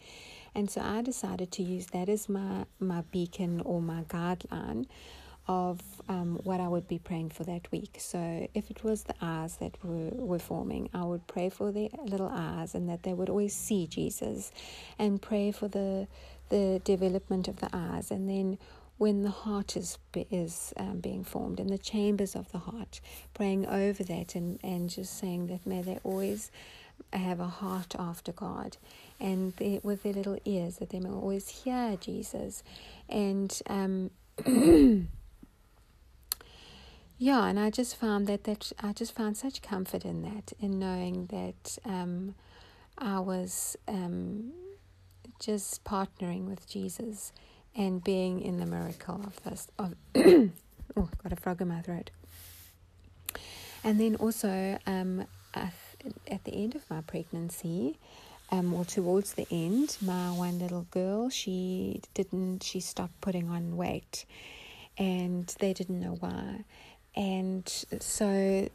And 0.55 0.71
so 0.71 0.81
I 0.81 1.03
decided 1.03 1.51
to 1.53 1.63
use 1.63 1.87
that 1.89 2.09
as 2.09 2.29
my 2.29 2.67
my 2.79 3.03
beacon 3.11 3.61
or 3.63 3.81
my 3.83 4.03
guideline 4.05 4.87
of 5.49 5.81
um, 6.09 6.39
what 6.45 6.61
I 6.61 6.69
would 6.69 6.87
be 6.87 6.99
praying 6.99 7.31
for 7.31 7.45
that 7.45 7.71
week. 7.73 7.97
So 7.99 8.49
if 8.55 8.71
it 8.71 8.85
was 8.85 9.03
the 9.05 9.15
eyes 9.21 9.57
that 9.57 9.77
were, 9.83 10.11
were 10.13 10.39
forming, 10.39 10.89
I 10.95 11.03
would 11.05 11.27
pray 11.27 11.49
for 11.49 11.73
the 11.73 11.91
little 12.05 12.31
eyes 12.33 12.75
and 12.75 12.89
that 12.89 13.03
they 13.03 13.13
would 13.13 13.29
always 13.29 13.55
see 13.55 13.87
Jesus 13.87 14.53
and 14.99 15.21
pray 15.21 15.53
for 15.53 15.69
the 15.69 16.07
the 16.51 16.83
development 16.85 17.49
of 17.49 17.57
the 17.57 17.71
eyes 17.73 18.11
and 18.11 18.29
then 18.29 18.59
when 19.03 19.23
the 19.25 19.31
heart 19.31 19.77
is 19.77 19.99
is 20.31 20.73
um, 20.77 21.01
being 21.01 21.25
formed 21.25 21.59
in 21.59 21.67
the 21.67 21.77
chambers 21.77 22.37
of 22.37 22.53
the 22.53 22.59
heart 22.59 23.01
praying 23.35 23.67
over 23.67 24.05
that 24.05 24.37
and 24.37 24.61
and 24.63 24.89
just 24.91 25.19
saying 25.19 25.49
that 25.49 25.67
may 25.67 25.83
they 25.83 25.99
always 26.05 26.53
have 27.13 27.41
a 27.41 27.49
heart 27.49 27.97
after 27.99 28.31
God 28.31 28.77
and 29.19 29.55
they, 29.57 29.81
with 29.83 30.05
their 30.05 30.13
little 30.13 30.39
ears 30.45 30.77
that 30.77 30.91
they 30.91 31.01
may 31.01 31.09
always 31.09 31.49
hear 31.49 31.97
Jesus. 32.01 32.63
And 33.09 33.61
um 33.67 34.11
yeah, 37.19 37.47
and 37.49 37.59
I 37.59 37.71
just 37.71 37.97
found 37.97 38.29
that 38.29 38.45
that 38.45 38.71
I 38.81 38.93
just 38.93 39.17
found 39.17 39.37
such 39.37 39.63
comfort 39.63 40.05
in 40.05 40.23
that, 40.23 40.53
in 40.61 40.79
knowing 40.79 41.27
that 41.27 41.77
um, 41.85 42.37
I 42.97 43.19
was 43.19 43.77
um, 43.89 44.53
just 45.41 45.83
partnering 45.83 46.45
with 46.47 46.69
Jesus 46.69 47.33
and 47.77 48.03
being 48.03 48.41
in 48.41 48.59
the 48.59 48.67
miracle 48.67 49.21
of 49.25 49.43
this. 49.45 49.69
Of 49.79 49.95
oh, 50.17 51.09
got 51.23 51.33
a 51.33 51.37
frog 51.37 51.61
in 51.61 51.69
my 51.69 51.81
throat. 51.81 52.11
And 53.85 53.99
then 54.01 54.17
also 54.17 54.79
um, 54.87 55.27
at 55.55 56.45
the 56.45 56.55
end 56.55 56.75
of 56.75 56.89
my 56.91 57.01
pregnancy, 57.01 57.99
um, 58.51 58.75
or 58.75 58.85
towards 58.85 59.33
the 59.33 59.47
end, 59.51 59.97
my 60.03 60.31
one 60.31 60.59
little 60.59 60.87
girl, 60.91 61.31
she 61.31 62.03
didn't, 62.15 62.63
she 62.63 62.81
stopped 62.81 63.19
putting 63.21 63.49
on 63.49 63.77
weight, 63.77 64.27
and 64.99 65.47
they 65.59 65.73
didn't 65.73 66.01
know 66.01 66.17
why 66.21 66.65
and 67.15 67.69
so 68.01 68.69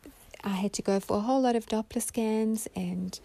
I 0.43 0.49
had 0.49 0.73
to 0.73 0.81
go 0.81 0.99
for 0.99 1.17
a 1.17 1.21
whole 1.21 1.41
lot 1.41 1.55
of 1.55 1.65
Doppler 1.65 2.01
scans, 2.01 2.67
and 2.75 3.19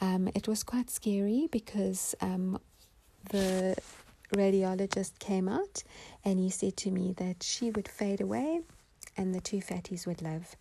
um, 0.00 0.28
it 0.34 0.48
was 0.48 0.62
quite 0.62 0.90
scary 0.90 1.48
because 1.50 2.14
um, 2.20 2.58
the 3.30 3.76
radiologist 4.34 5.18
came 5.18 5.48
out 5.48 5.82
and 6.24 6.38
he 6.38 6.50
said 6.50 6.76
to 6.78 6.90
me 6.90 7.14
that 7.18 7.42
she 7.42 7.70
would 7.70 7.88
fade 7.88 8.20
away 8.20 8.60
and 9.16 9.34
the 9.34 9.40
two 9.40 9.58
fatties 9.58 10.06
would 10.06 10.22
live. 10.22 10.56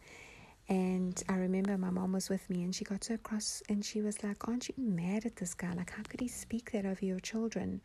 And 0.69 1.21
I 1.27 1.35
remember 1.35 1.77
my 1.77 1.89
mom 1.89 2.13
was 2.13 2.29
with 2.29 2.49
me 2.49 2.63
and 2.63 2.73
she 2.73 2.85
got 2.85 3.03
so 3.03 3.17
cross 3.17 3.61
and 3.67 3.83
she 3.83 4.01
was 4.01 4.23
like, 4.23 4.47
Aren't 4.47 4.69
you 4.69 4.75
mad 4.77 5.25
at 5.25 5.35
this 5.35 5.53
guy? 5.53 5.73
Like, 5.73 5.91
how 5.91 6.03
could 6.03 6.21
he 6.21 6.27
speak 6.27 6.71
that 6.71 6.85
over 6.85 7.03
your 7.03 7.19
children? 7.19 7.81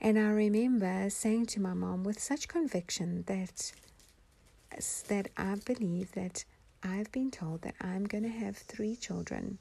And 0.00 0.18
I 0.18 0.30
remember 0.30 1.08
saying 1.10 1.46
to 1.46 1.60
my 1.60 1.74
mom 1.74 2.04
with 2.04 2.18
such 2.20 2.48
conviction 2.48 3.24
that 3.26 3.72
that 5.08 5.28
I 5.36 5.56
believe 5.66 6.12
that 6.12 6.44
I've 6.82 7.10
been 7.12 7.30
told 7.30 7.62
that 7.62 7.74
I'm 7.80 8.04
going 8.04 8.22
to 8.24 8.30
have 8.30 8.56
three 8.56 8.96
children. 8.96 9.58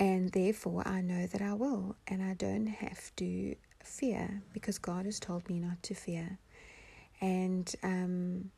And 0.00 0.32
therefore, 0.32 0.82
I 0.88 1.02
know 1.02 1.26
that 1.26 1.42
I 1.42 1.52
will, 1.52 1.94
and 2.08 2.22
I 2.22 2.32
don't 2.32 2.66
have 2.66 3.14
to 3.16 3.54
fear 3.84 4.42
because 4.54 4.78
God 4.78 5.04
has 5.04 5.20
told 5.20 5.46
me 5.46 5.60
not 5.60 5.82
to 5.84 5.94
fear. 5.94 6.38
And 7.20 7.70
um, 7.82 8.50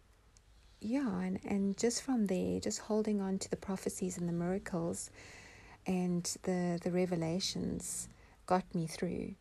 yeah, 0.81 1.21
and, 1.21 1.41
and 1.45 1.77
just 1.77 2.03
from 2.03 2.27
there, 2.29 2.61
just 2.61 2.79
holding 2.79 3.21
on 3.21 3.39
to 3.41 3.51
the 3.51 3.57
prophecies 3.57 4.19
and 4.19 4.29
the 4.29 4.33
miracles 4.33 5.11
and 5.85 6.23
the, 6.45 6.79
the 6.81 6.93
revelations 6.93 8.09
got 8.47 8.73
me 8.73 8.87
through. 8.87 9.35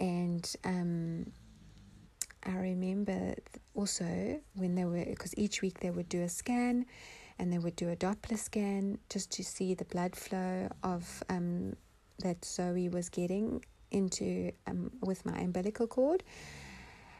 And 0.00 0.50
um, 0.64 1.32
I 2.46 2.56
remember 2.56 3.34
also 3.74 4.40
when 4.54 4.74
they 4.74 4.86
were, 4.86 5.04
because 5.04 5.36
each 5.36 5.60
week 5.60 5.80
they 5.80 5.90
would 5.90 6.08
do 6.08 6.22
a 6.22 6.30
scan 6.30 6.86
and 7.42 7.52
they 7.52 7.58
would 7.58 7.74
do 7.74 7.90
a 7.90 7.96
Doppler 7.96 8.38
scan 8.38 8.98
just 9.10 9.32
to 9.32 9.42
see 9.42 9.74
the 9.74 9.84
blood 9.84 10.14
flow 10.14 10.68
of 10.84 11.24
um, 11.28 11.74
that 12.20 12.44
Zoe 12.44 12.88
was 12.88 13.08
getting 13.08 13.64
into 13.90 14.52
um, 14.68 14.92
with 15.00 15.26
my 15.26 15.36
umbilical 15.36 15.88
cord. 15.88 16.22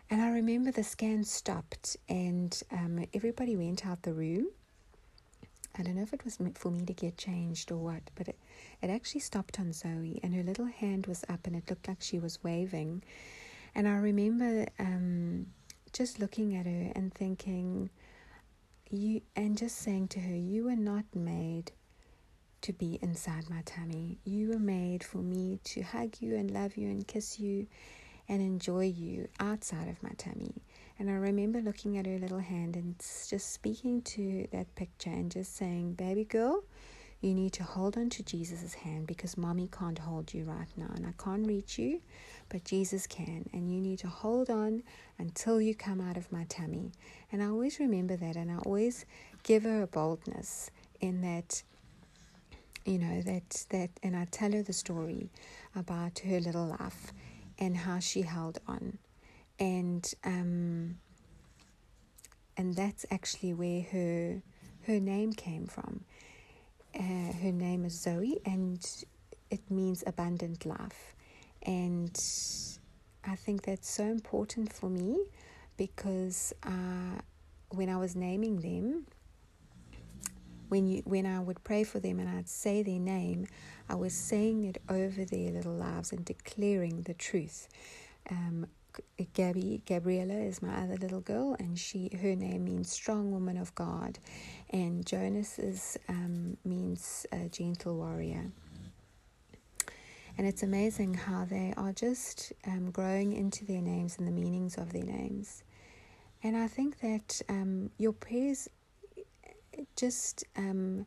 And 0.09 0.23
I 0.23 0.31
remember 0.31 0.71
the 0.71 0.85
scan 0.85 1.25
stopped 1.25 1.97
and 2.09 2.57
um, 2.71 3.05
everybody 3.12 3.57
went 3.57 3.85
out 3.85 4.05
the 4.05 4.12
room. 4.12 4.47
I 5.76 5.83
don't 5.83 5.97
know 5.97 6.02
if 6.02 6.12
it 6.12 6.25
was 6.25 6.38
meant 6.38 6.57
for 6.57 6.71
me 6.71 6.85
to 6.85 6.93
get 6.93 7.19
changed 7.19 7.73
or 7.73 7.79
what, 7.79 8.02
but 8.14 8.29
it, 8.29 8.38
it 8.81 8.91
actually 8.91 9.23
stopped 9.23 9.59
on 9.59 9.73
Zoe 9.73 10.21
and 10.23 10.33
her 10.37 10.45
little 10.45 10.67
hand 10.67 11.09
was 11.09 11.25
up 11.29 11.49
and 11.49 11.57
it 11.57 11.69
looked 11.69 11.88
like 11.88 12.00
she 12.00 12.21
was 12.21 12.38
waving. 12.45 13.02
And 13.75 13.88
I 13.88 13.97
remember 13.97 14.67
um, 14.79 15.47
just 15.93 16.21
looking 16.21 16.55
at 16.55 16.67
her 16.67 16.93
and 16.95 17.12
thinking, 17.12 17.91
you, 18.97 19.23
and 19.37 19.57
just 19.57 19.79
saying 19.79 20.09
to 20.09 20.21
her, 20.21 20.35
You 20.35 20.65
were 20.65 20.77
not 20.77 21.05
made 21.15 21.73
to 22.63 22.73
be 22.73 22.99
inside 23.03 23.51
my 23.51 23.63
tummy. 23.65 24.19
You 24.25 24.51
were 24.51 24.59
made 24.59 25.03
for 25.03 25.19
me 25.19 25.61
to 25.65 25.83
hug 25.83 26.17
you 26.21 26.37
and 26.37 26.51
love 26.51 26.77
you 26.77 26.89
and 26.89 27.07
kiss 27.07 27.41
you 27.41 27.67
and 28.29 28.41
enjoy 28.41 28.87
you 28.87 29.29
outside 29.41 29.89
of 29.89 30.03
my 30.03 30.13
tummy. 30.17 30.63
And 30.99 31.11
I 31.11 31.15
remember 31.15 31.61
looking 31.61 31.99
at 31.99 32.07
her 32.07 32.19
little 32.19 32.39
hand 32.39 32.77
and 32.77 32.95
just 32.99 33.53
speaking 33.53 34.03
to 34.03 34.47
that 34.53 34.75
picture 34.77 35.11
and 35.11 35.31
just 35.31 35.57
saying, 35.57 35.95
Baby 35.95 36.25
girl, 36.25 36.63
you 37.23 37.35
need 37.35 37.52
to 37.55 37.62
hold 37.62 37.97
on 37.97 38.11
to 38.11 38.23
Jesus' 38.25 38.75
hand 38.75 39.07
because 39.07 39.37
mommy 39.37 39.69
can't 39.71 39.99
hold 40.00 40.35
you 40.35 40.45
right 40.45 40.67
now 40.76 40.91
and 40.97 41.07
I 41.07 41.12
can't 41.23 41.47
reach 41.47 41.79
you, 41.79 42.00
but 42.49 42.64
Jesus 42.64 43.07
can. 43.07 43.49
And 43.52 43.73
you 43.73 43.81
need 43.81 44.00
to 44.00 44.09
hold 44.09 44.50
on 44.50 44.83
until 45.19 45.61
you 45.61 45.75
come 45.75 46.00
out 46.00 46.17
of 46.17 46.33
my 46.33 46.45
tummy. 46.49 46.91
And 47.31 47.41
I 47.41 47.47
always 47.47 47.79
remember 47.79 48.17
that 48.17 48.35
and 48.35 48.50
I 48.50 48.57
always 48.59 49.07
give 49.45 49.62
her 49.62 49.83
a 49.83 49.87
boldness 49.87 50.71
in 51.00 51.21
that 51.23 51.62
you 52.85 52.99
know 52.99 53.23
that 53.23 53.67
that 53.71 53.91
and 54.02 54.17
I 54.17 54.25
tell 54.25 54.50
her 54.50 54.62
the 54.62 54.73
story 54.73 55.31
about 55.76 56.19
her 56.21 56.41
little 56.41 56.67
life 56.67 57.12
and 57.59 57.76
how 57.76 58.00
she 58.00 58.23
held 58.23 58.59
on 58.67 58.99
and 59.61 60.12
um 60.25 60.97
and 62.57 62.75
that's 62.75 63.07
actually 63.11 63.55
where 63.55 63.83
her 63.93 64.43
her 64.87 64.99
name 64.99 65.33
came 65.33 65.67
from 65.67 66.05
uh, 66.95 67.33
her 67.43 67.53
name 67.53 67.85
is 67.85 67.99
Zoe, 67.99 68.41
and 68.45 68.85
it 69.51 69.61
means 69.71 70.03
abundant 70.07 70.67
life. 70.67 71.15
And 71.63 72.19
I 73.25 73.37
think 73.37 73.63
that's 73.63 73.89
so 73.89 74.05
important 74.05 74.73
for 74.73 74.89
me 74.89 75.25
because 75.77 76.53
uh, 76.65 77.21
when 77.71 77.89
I 77.89 77.97
was 77.97 78.17
naming 78.17 78.61
them, 78.61 79.07
when 80.69 80.87
you 80.87 81.03
when 81.05 81.27
I 81.27 81.39
would 81.39 81.63
pray 81.65 81.85
for 81.85 82.01
them 82.01 82.19
and 82.19 82.29
I'd 82.29 82.49
say 82.49 82.83
their 82.83 82.99
name, 82.99 83.47
I 83.89 83.95
was 83.95 84.15
saying 84.15 84.65
it 84.65 84.81
over 84.89 85.25
their 85.25 85.51
little 85.51 85.75
lives 85.75 86.13
and 86.13 86.25
declaring 86.25 87.03
the 87.03 87.15
truth. 87.15 87.69
Um, 88.31 88.67
Gabby 89.35 89.83
Gabriella 89.87 90.35
is 90.35 90.63
my 90.63 90.75
other 90.83 90.97
little 90.97 91.21
girl, 91.21 91.57
and 91.59 91.79
she 91.79 92.11
her 92.21 92.35
name 92.35 92.65
means 92.65 92.91
strong 92.91 93.33
woman 93.33 93.57
of 93.57 93.75
God, 93.75 94.19
and 94.71 95.07
Jonas 95.07 95.59
is 95.59 95.99
um, 96.09 96.57
means 96.65 97.27
a 97.33 97.49
gentle 97.49 97.97
warrior. 97.97 98.51
And 100.39 100.47
it's 100.47 100.63
amazing 100.63 101.15
how 101.15 101.45
they 101.45 101.75
are 101.77 101.93
just 101.93 102.53
um, 102.67 102.91
growing 102.91 103.35
into 103.35 103.67
their 103.67 103.83
names 103.83 104.17
and 104.17 104.27
the 104.27 104.33
meanings 104.33 104.79
of 104.79 104.93
their 104.93 105.05
names. 105.05 105.63
And 106.43 106.57
I 106.57 106.69
think 106.69 107.01
that 107.01 107.43
um, 107.51 107.91
your 107.99 108.13
prayers 108.15 108.69
just 109.95 110.45
um, 110.57 111.07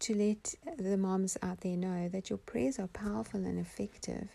to 0.00 0.14
let 0.14 0.54
the 0.78 0.96
moms 0.96 1.38
out 1.42 1.60
there 1.60 1.76
know 1.76 2.08
that 2.08 2.28
your 2.28 2.38
prayers 2.38 2.78
are 2.78 2.86
powerful 2.88 3.44
and 3.44 3.58
effective, 3.58 4.28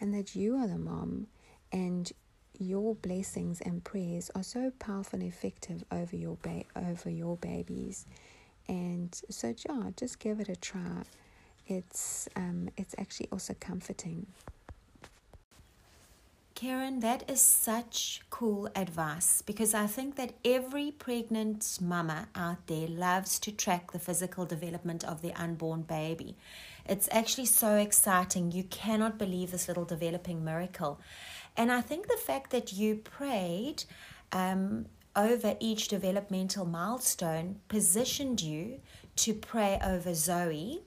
and 0.00 0.14
that 0.14 0.34
you 0.34 0.56
are 0.56 0.66
the 0.66 0.78
mom 0.78 1.26
and 1.74 2.12
your 2.58 2.94
blessings 2.94 3.60
and 3.60 3.82
prayers 3.82 4.30
are 4.34 4.44
so 4.44 4.72
powerful 4.78 5.18
and 5.20 5.28
effective 5.28 5.84
over 5.90 6.14
your 6.16 6.38
ba- 6.40 6.64
over 6.76 7.10
your 7.10 7.36
babies 7.38 8.06
and 8.68 9.20
so 9.28 9.52
yeah 9.68 9.90
just 9.96 10.20
give 10.20 10.38
it 10.38 10.48
a 10.48 10.56
try 10.56 11.02
it's 11.66 12.28
um 12.36 12.70
it's 12.76 12.94
actually 12.96 13.28
also 13.32 13.54
comforting 13.58 14.26
Keryn, 16.54 17.00
that 17.00 17.28
is 17.28 17.40
such 17.40 18.20
cool 18.30 18.68
advice 18.76 19.42
because 19.42 19.74
I 19.74 19.88
think 19.88 20.14
that 20.14 20.34
every 20.44 20.92
pregnant 20.92 21.78
mama 21.80 22.28
out 22.36 22.68
there 22.68 22.86
loves 22.86 23.40
to 23.40 23.50
track 23.50 23.90
the 23.90 23.98
physical 23.98 24.46
development 24.46 25.02
of 25.02 25.20
their 25.20 25.36
unborn 25.36 25.82
baby. 25.82 26.36
It's 26.86 27.08
actually 27.10 27.46
so 27.46 27.74
exciting. 27.76 28.52
You 28.52 28.62
cannot 28.64 29.18
believe 29.18 29.50
this 29.50 29.66
little 29.66 29.84
developing 29.84 30.44
miracle. 30.44 31.00
And 31.56 31.70
I 31.70 31.80
think 31.80 32.08
the 32.08 32.16
fact 32.16 32.50
that 32.50 32.72
you 32.72 32.96
prayed 32.96 33.84
um, 34.32 34.86
over 35.14 35.56
each 35.60 35.88
developmental 35.88 36.64
milestone 36.64 37.60
positioned 37.68 38.40
you 38.40 38.80
to 39.16 39.34
pray 39.34 39.78
over 39.84 40.14
Zoe. 40.14 40.82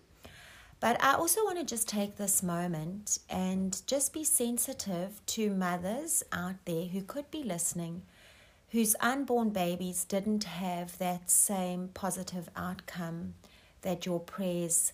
But 0.80 1.02
I 1.04 1.14
also 1.14 1.44
want 1.44 1.58
to 1.58 1.66
just 1.66 1.88
take 1.88 2.18
this 2.18 2.44
moment 2.44 3.20
and 3.30 3.82
just 3.88 4.14
be 4.14 4.24
sensitive 4.24 5.26
to 5.28 5.50
mothers 5.50 6.24
out 6.32 6.56
there 6.66 6.86
who 6.86 7.02
could 7.02 7.32
be 7.32 7.44
listening 7.44 8.04
whose 8.70 8.96
unborn 9.00 9.50
babies 9.50 10.04
didn't 10.04 10.44
have 10.44 10.98
that 10.98 11.30
same 11.30 11.90
positive 11.94 12.50
outcome 12.56 13.34
that 13.82 14.06
your 14.06 14.20
prayers 14.20 14.92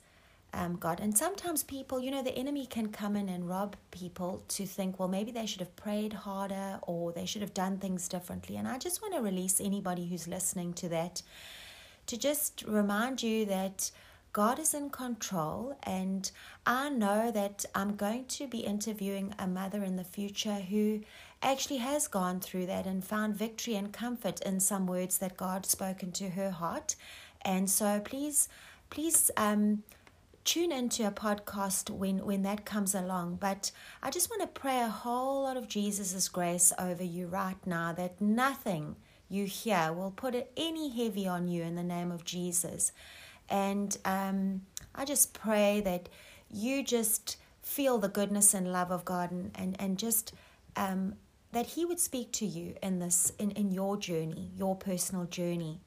um, 0.53 0.75
got. 0.77 0.99
And 0.99 1.17
sometimes 1.17 1.63
people, 1.63 1.99
you 1.99 2.11
know, 2.11 2.23
the 2.23 2.37
enemy 2.37 2.65
can 2.65 2.89
come 2.89 3.15
in 3.15 3.29
and 3.29 3.49
rob 3.49 3.75
people 3.91 4.43
to 4.49 4.65
think, 4.65 4.99
well, 4.99 5.09
maybe 5.09 5.31
they 5.31 5.45
should 5.45 5.61
have 5.61 5.75
prayed 5.75 6.13
harder 6.13 6.79
or 6.83 7.11
they 7.11 7.25
should 7.25 7.41
have 7.41 7.53
done 7.53 7.77
things 7.77 8.07
differently. 8.07 8.55
And 8.57 8.67
I 8.67 8.77
just 8.77 9.01
want 9.01 9.13
to 9.15 9.21
release 9.21 9.59
anybody 9.59 10.07
who's 10.07 10.27
listening 10.27 10.73
to 10.75 10.89
that 10.89 11.21
to 12.07 12.17
just 12.17 12.63
remind 12.67 13.23
you 13.23 13.45
that 13.45 13.91
God 14.33 14.57
is 14.57 14.73
in 14.73 14.89
control, 14.89 15.77
and 15.83 16.29
I 16.65 16.89
know 16.89 17.29
that 17.29 17.65
I'm 17.75 17.95
going 17.95 18.25
to 18.25 18.47
be 18.47 18.59
interviewing 18.61 19.35
a 19.37 19.45
mother 19.45 19.83
in 19.83 19.95
the 19.95 20.03
future 20.03 20.55
who 20.55 21.01
actually 21.43 21.77
has 21.77 22.07
gone 22.07 22.39
through 22.39 22.65
that 22.65 22.87
and 22.87 23.05
found 23.05 23.35
victory 23.35 23.75
and 23.75 23.93
comfort 23.93 24.41
in 24.41 24.59
some 24.59 24.87
words 24.87 25.19
that 25.19 25.37
God 25.37 25.67
spoken 25.67 26.11
to 26.13 26.29
her 26.29 26.49
heart. 26.49 26.95
And 27.43 27.69
so 27.69 27.99
please, 27.99 28.49
please 28.89 29.29
um, 29.37 29.83
tune 30.45 30.71
into 30.71 31.07
a 31.07 31.11
podcast 31.11 31.89
when, 31.89 32.25
when 32.25 32.43
that 32.43 32.65
comes 32.65 32.93
along. 32.93 33.37
But 33.39 33.71
I 34.01 34.09
just 34.09 34.29
want 34.29 34.41
to 34.41 34.59
pray 34.59 34.81
a 34.81 34.87
whole 34.87 35.43
lot 35.43 35.57
of 35.57 35.67
Jesus' 35.67 36.27
grace 36.29 36.73
over 36.77 37.03
you 37.03 37.27
right 37.27 37.57
now 37.65 37.93
that 37.93 38.19
nothing 38.19 38.95
you 39.29 39.45
hear 39.45 39.93
will 39.93 40.11
put 40.11 40.35
any 40.57 40.89
heavy 40.89 41.27
on 41.27 41.47
you 41.47 41.63
in 41.63 41.75
the 41.75 41.83
name 41.83 42.11
of 42.11 42.23
Jesus. 42.23 42.91
And 43.49 43.97
um, 44.05 44.61
I 44.93 45.05
just 45.05 45.33
pray 45.33 45.81
that 45.81 46.09
you 46.51 46.83
just 46.83 47.37
feel 47.61 47.97
the 47.97 48.09
goodness 48.09 48.53
and 48.53 48.71
love 48.71 48.91
of 48.91 49.05
God 49.05 49.31
and, 49.31 49.51
and, 49.55 49.75
and 49.79 49.97
just 49.97 50.33
um, 50.75 51.15
that 51.51 51.67
He 51.67 51.85
would 51.85 51.99
speak 51.99 52.31
to 52.33 52.45
you 52.45 52.75
in 52.83 52.99
this 52.99 53.31
in, 53.39 53.51
in 53.51 53.71
your 53.71 53.97
journey, 53.97 54.51
your 54.55 54.75
personal 54.75 55.25
journey. 55.25 55.79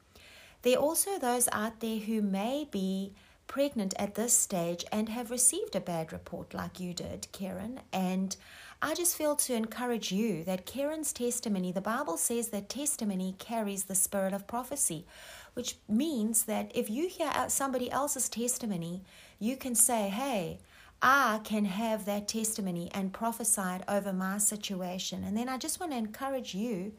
There 0.62 0.78
are 0.78 0.82
also 0.82 1.18
those 1.18 1.48
out 1.52 1.80
there 1.80 1.98
who 1.98 2.22
may 2.22 2.66
be 2.70 3.12
pregnant 3.46 3.94
at 3.98 4.14
this 4.14 4.36
stage 4.36 4.84
and 4.92 5.08
have 5.08 5.30
received 5.30 5.76
a 5.76 5.80
bad 5.80 6.12
report 6.12 6.54
like 6.54 6.80
you 6.80 6.94
did, 6.94 7.28
Keryn. 7.32 7.78
And 7.92 8.36
I 8.82 8.94
just 8.94 9.16
feel 9.16 9.36
to 9.36 9.54
encourage 9.54 10.12
you 10.12 10.44
that 10.44 10.66
Keryn's 10.66 11.12
testimony, 11.12 11.72
the 11.72 11.80
Bible 11.80 12.16
says 12.16 12.48
that 12.48 12.68
testimony 12.68 13.34
carries 13.38 13.84
the 13.84 13.94
spirit 13.94 14.32
of 14.32 14.46
prophecy, 14.46 15.06
which 15.54 15.76
means 15.88 16.44
that 16.44 16.70
if 16.74 16.90
you 16.90 17.08
hear 17.08 17.32
somebody 17.48 17.90
else's 17.90 18.28
testimony, 18.28 19.02
you 19.38 19.56
can 19.56 19.74
say, 19.74 20.08
hey, 20.08 20.58
I 21.00 21.40
can 21.44 21.64
have 21.66 22.04
that 22.04 22.28
testimony 22.28 22.90
and 22.94 23.12
prophesy 23.12 23.60
it 23.60 23.82
over 23.88 24.12
my 24.12 24.38
situation. 24.38 25.24
And 25.24 25.36
then 25.36 25.48
I 25.48 25.58
just 25.58 25.80
want 25.80 25.92
to 25.92 25.98
encourage 25.98 26.54
you 26.54 26.92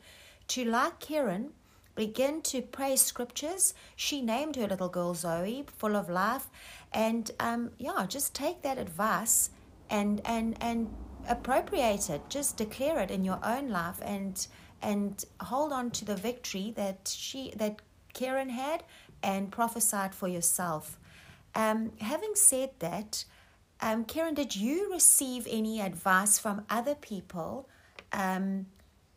to, 0.49 0.65
like 0.65 0.99
Keryn, 0.99 1.49
begin 1.97 2.41
to 2.43 2.61
pray 2.61 2.95
scriptures. 2.95 3.73
She 3.97 4.21
named 4.21 4.55
her 4.55 4.67
little 4.67 4.87
girl 4.87 5.15
Zoe, 5.15 5.65
full 5.75 5.97
of 5.97 6.09
life, 6.09 6.47
and 6.93 7.29
um, 7.39 7.71
yeah, 7.77 8.05
just 8.07 8.33
take 8.33 8.61
that 8.61 8.77
advice 8.77 9.49
and 9.89 10.21
and 10.23 10.55
and 10.61 10.93
appropriate 11.27 12.09
it. 12.09 12.21
Just 12.29 12.55
declare 12.55 12.99
it 12.99 13.11
in 13.11 13.25
your 13.25 13.39
own 13.43 13.69
life 13.69 13.99
and 14.05 14.47
and 14.81 15.25
hold 15.41 15.73
on 15.73 15.89
to 15.91 16.05
the 16.05 16.15
victory 16.15 16.71
that 16.77 17.13
she 17.13 17.51
that 17.57 17.81
Keryn 18.13 18.51
had 18.51 18.83
and 19.23 19.51
prophesied 19.51 20.13
for 20.13 20.27
yourself. 20.27 20.99
Um, 21.55 21.91
having 21.99 22.35
said 22.35 22.69
that, 22.79 23.25
um, 23.81 24.05
Keryn, 24.05 24.35
did 24.35 24.55
you 24.55 24.91
receive 24.93 25.47
any 25.49 25.81
advice 25.81 26.37
from 26.37 26.63
other 26.69 26.93
people 26.93 27.67
um, 28.13 28.67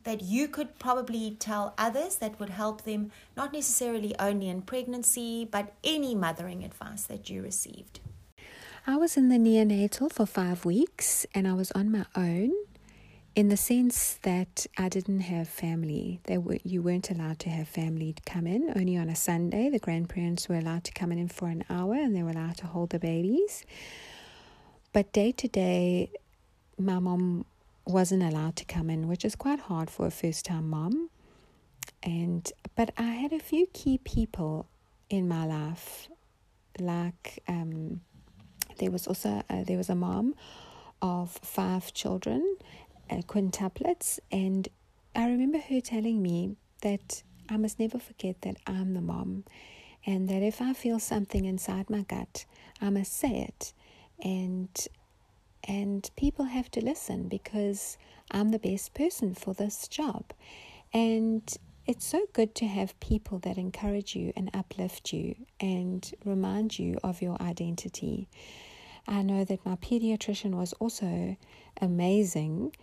that 0.05 0.23
you 0.23 0.49
could 0.49 0.79
probably 0.79 1.37
tell 1.39 1.75
others 1.77 2.17
that 2.17 2.41
would 2.41 2.51
help 2.51 2.83
them, 2.83 3.11
not 3.37 3.53
necessarily 3.53 4.15
only 4.19 4.49
in 4.49 4.63
pregnancy, 4.63 5.47
but 5.51 5.75
any 5.85 6.15
mothering 6.15 6.65
advice 6.65 7.05
that 7.05 7.29
you 7.29 7.43
received? 7.43 8.01
I 8.87 8.97
was 8.97 9.17
in 9.17 9.29
the 9.29 9.37
neonatal 9.37 10.11
for 10.13 10.25
five 10.25 10.65
weeks 10.65 11.27
and 11.35 11.47
I 11.47 11.53
was 11.53 11.71
on 11.73 11.93
my 11.93 12.07
own 12.17 12.53
in 13.37 13.49
the 13.49 13.57
sense 13.57 14.19
that 14.23 14.67
I 14.77 14.89
didn't 14.89 15.21
have 15.21 15.49
family. 15.49 16.21
They 16.25 16.39
were, 16.39 16.59
you 16.65 16.83
weren't 16.83 17.11
allowed 17.11 17.39
to 17.41 17.51
have 17.51 17.69
family 17.69 18.15
come 18.27 18.47
in. 18.47 18.73
Only 18.75 18.97
on 18.97 19.09
a 19.09 19.17
Sunday, 19.17 19.69
the 19.69 19.79
grandparents 19.79 20.49
were 20.49 20.57
allowed 20.57 20.85
to 20.85 20.93
come 20.93 21.13
in 21.13 21.29
for 21.29 21.49
an 21.49 21.65
hour 21.71 21.95
and 21.95 22.17
they 22.17 22.23
were 22.23 22.31
allowed 22.31 22.57
to 22.59 22.67
hold 22.67 22.91
the 22.91 22.99
babies. 22.99 23.65
But 24.93 25.13
day 25.13 25.31
to 25.33 25.47
day, 25.47 26.11
my 26.79 26.99
mom 26.99 27.45
wasn't 27.91 28.23
allowed 28.23 28.57
to 28.57 28.65
come 28.65 28.89
in, 28.91 29.09
which 29.09 29.25
is 29.25 29.35
quite 29.37 29.61
hard 29.61 29.91
for 29.91 30.07
a 30.07 30.11
first 30.11 30.45
time 30.45 30.71
mom. 30.71 31.11
And 32.03 32.51
but 32.77 32.93
I 32.97 33.11
had 33.23 33.33
a 33.33 33.39
few 33.39 33.67
key 33.73 33.99
people 33.99 34.69
in 35.09 35.29
my 35.29 35.45
life, 35.45 36.09
like 36.79 37.43
um, 37.49 38.01
there 38.79 38.91
was 38.91 39.07
also 39.07 39.43
uh, 39.51 39.65
there 39.65 39.77
was 39.77 39.91
a 39.91 39.95
mom 39.95 40.35
of 41.03 41.31
five 41.31 41.93
children, 41.93 42.57
uh, 43.11 43.17
quintuplets, 43.17 44.19
and 44.31 44.69
I 45.15 45.29
remember 45.29 45.59
her 45.59 45.81
telling 45.81 46.23
me 46.23 46.57
that 46.83 47.23
I 47.49 47.57
must 47.57 47.79
never 47.79 47.99
forget 47.99 48.43
that 48.43 48.57
I'm 48.67 48.95
the 48.95 49.01
mom, 49.01 49.45
and 50.07 50.29
that 50.29 50.43
if 50.43 50.63
I 50.63 50.73
feel 50.73 50.99
something 50.99 51.45
inside 51.45 51.91
my 51.91 52.03
gut, 52.03 52.45
I 52.81 52.91
must 52.91 53.13
say 53.13 53.43
it, 53.49 53.73
and 54.23 54.69
and 55.65 56.09
people 56.17 56.47
have 56.47 56.71
to 56.73 56.85
listen 56.85 57.29
because 57.29 57.99
I'm 58.31 58.51
the 58.51 58.59
best 58.59 58.95
person 58.95 59.35
for 59.35 59.55
this 59.55 59.89
job. 59.89 60.33
And 60.93 61.43
it's 61.87 62.05
so 62.05 62.27
good 62.33 62.55
to 62.57 62.67
have 62.67 62.99
people 63.01 63.39
that 63.41 63.59
encourage 63.59 64.15
you 64.15 64.33
and 64.37 64.51
uplift 64.55 65.13
you 65.13 65.35
and 65.59 66.11
remind 66.25 66.79
you 66.79 66.99
of 67.03 67.23
your 67.23 67.41
identity. 67.43 68.29
I 69.09 69.23
know 69.23 69.45
that 69.45 69.65
my 69.67 69.77
pediatrician 69.77 70.53
was 70.53 70.73
also 70.75 71.37
amazing 71.81 72.75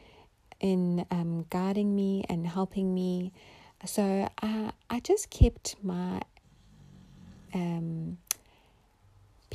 in 0.60 1.06
um, 1.12 1.46
guiding 1.50 1.96
me 1.96 2.26
and 2.28 2.46
helping 2.48 2.94
me. 2.94 3.32
So 3.86 4.28
I, 4.42 4.72
I 4.90 5.00
just 5.00 5.30
kept 5.30 5.76
my 5.84 6.22
um, 7.54 8.18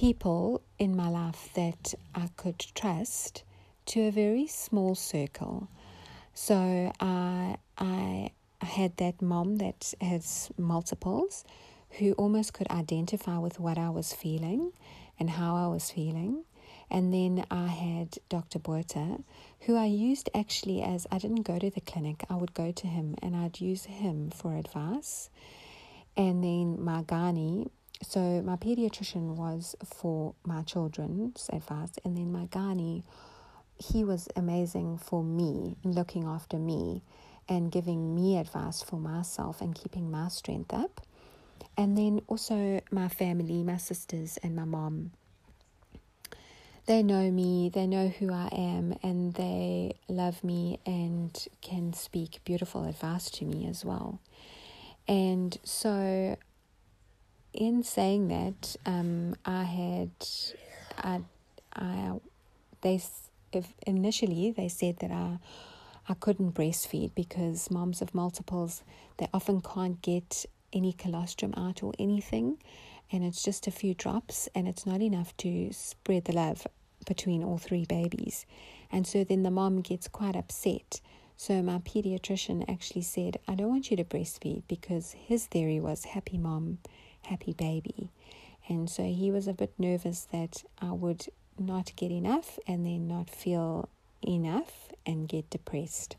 people 0.02 0.60
in 0.80 0.96
my 0.96 1.08
life 1.08 1.48
that 1.54 1.94
I 2.12 2.28
could 2.36 2.58
trust 2.74 3.44
to 3.86 4.00
a 4.00 4.10
very 4.10 4.48
small 4.48 4.96
circle. 4.96 5.68
So 6.34 6.92
I 6.98 7.56
I 7.78 8.32
had 8.62 8.96
that 8.96 9.22
mom 9.22 9.58
that 9.58 9.94
has 10.00 10.50
multiples 10.58 11.44
who 11.98 12.14
almost 12.14 12.52
could 12.52 12.68
identify 12.68 13.38
with 13.38 13.60
what 13.60 13.78
I 13.78 13.90
was 13.90 14.12
feeling 14.12 14.72
and 15.20 15.30
how 15.30 15.54
I 15.54 15.68
was 15.68 15.92
feeling. 15.92 16.46
And 16.90 17.14
then 17.14 17.46
I 17.48 17.68
had 17.68 18.18
Dr. 18.28 18.58
Boerta, 18.58 19.22
who 19.66 19.76
I 19.76 19.84
used 19.84 20.28
actually 20.34 20.82
as 20.82 21.06
I 21.12 21.18
didn't 21.18 21.42
go 21.42 21.60
to 21.60 21.70
the 21.70 21.80
clinic, 21.80 22.24
I 22.28 22.34
would 22.34 22.54
go 22.54 22.72
to 22.72 22.86
him 22.88 23.14
and 23.22 23.36
I'd 23.36 23.60
use 23.60 23.84
him 23.84 24.30
for 24.30 24.56
advice. 24.56 25.30
And 26.16 26.42
then 26.42 26.82
my 26.82 27.02
gynae, 27.04 27.70
so 28.02 28.42
my 28.42 28.56
pediatrician 28.56 29.36
was 29.36 29.76
for 29.84 30.34
my 30.44 30.62
children's 30.62 31.48
advice, 31.52 31.92
and 32.04 32.16
then 32.16 32.32
my 32.32 32.46
gynae, 32.46 33.02
he 33.78 34.04
was 34.04 34.28
amazing 34.36 34.98
for 34.98 35.22
me, 35.22 35.76
looking 35.84 36.24
after 36.24 36.58
me 36.58 37.02
and 37.48 37.72
giving 37.72 38.14
me 38.14 38.38
advice 38.38 38.82
for 38.82 38.96
myself 38.96 39.60
and 39.60 39.74
keeping 39.74 40.10
my 40.10 40.28
strength 40.28 40.72
up. 40.72 41.00
And 41.76 41.96
then 41.96 42.20
also 42.26 42.80
my 42.90 43.08
family, 43.08 43.62
my 43.62 43.78
sisters 43.78 44.38
and 44.42 44.54
my 44.54 44.64
mom. 44.64 45.12
They 46.86 47.02
know 47.02 47.30
me, 47.30 47.70
they 47.72 47.86
know 47.86 48.08
who 48.08 48.32
I 48.32 48.48
am, 48.52 48.96
and 49.02 49.34
they 49.34 49.94
love 50.08 50.42
me 50.42 50.80
and 50.84 51.46
can 51.60 51.92
speak 51.92 52.40
beautiful 52.44 52.84
advice 52.84 53.30
to 53.30 53.44
me 53.44 53.66
as 53.68 53.84
well. 53.84 54.18
And 55.06 55.56
so 55.64 56.36
in 57.52 57.82
saying 57.82 58.28
that, 58.28 58.76
um, 58.86 59.36
I 59.44 59.64
had, 59.64 60.10
I, 60.98 61.20
I, 61.74 62.20
they, 62.80 63.00
if 63.52 63.74
initially 63.86 64.50
they 64.50 64.68
said 64.68 64.98
that 65.00 65.10
I, 65.10 65.38
I 66.08 66.14
couldn't 66.14 66.54
breastfeed 66.54 67.14
because 67.14 67.70
moms 67.70 68.02
of 68.02 68.14
multiples, 68.14 68.82
they 69.18 69.28
often 69.32 69.60
can't 69.60 70.00
get 70.02 70.46
any 70.72 70.92
colostrum 70.92 71.54
out 71.56 71.82
or 71.82 71.92
anything, 71.98 72.58
and 73.10 73.22
it's 73.22 73.42
just 73.42 73.66
a 73.66 73.70
few 73.70 73.94
drops, 73.94 74.48
and 74.54 74.66
it's 74.66 74.86
not 74.86 75.02
enough 75.02 75.36
to 75.38 75.70
spread 75.72 76.24
the 76.24 76.32
love 76.32 76.66
between 77.06 77.42
all 77.44 77.58
three 77.58 77.84
babies, 77.84 78.46
and 78.90 79.06
so 79.06 79.22
then 79.24 79.42
the 79.42 79.50
mom 79.50 79.80
gets 79.80 80.08
quite 80.08 80.36
upset. 80.36 81.00
So 81.36 81.60
my 81.62 81.78
pediatrician 81.78 82.64
actually 82.70 83.02
said, 83.02 83.38
I 83.48 83.54
don't 83.54 83.68
want 83.68 83.90
you 83.90 83.96
to 83.96 84.04
breastfeed 84.04 84.62
because 84.68 85.12
his 85.12 85.46
theory 85.46 85.80
was 85.80 86.04
happy 86.04 86.38
mom 86.38 86.78
happy 87.24 87.52
baby. 87.52 88.11
And 88.68 88.88
so 88.88 89.02
he 89.02 89.30
was 89.30 89.48
a 89.48 89.52
bit 89.52 89.72
nervous 89.78 90.26
that 90.32 90.62
I 90.80 90.92
would 90.92 91.26
not 91.58 91.92
get 91.96 92.11
enough 92.11 92.58
and 92.66 92.87
then 92.87 93.08
not 93.08 93.28
feel 93.28 93.88
enough 94.22 94.88
and 95.04 95.28
get 95.28 95.50
depressed. 95.50 96.16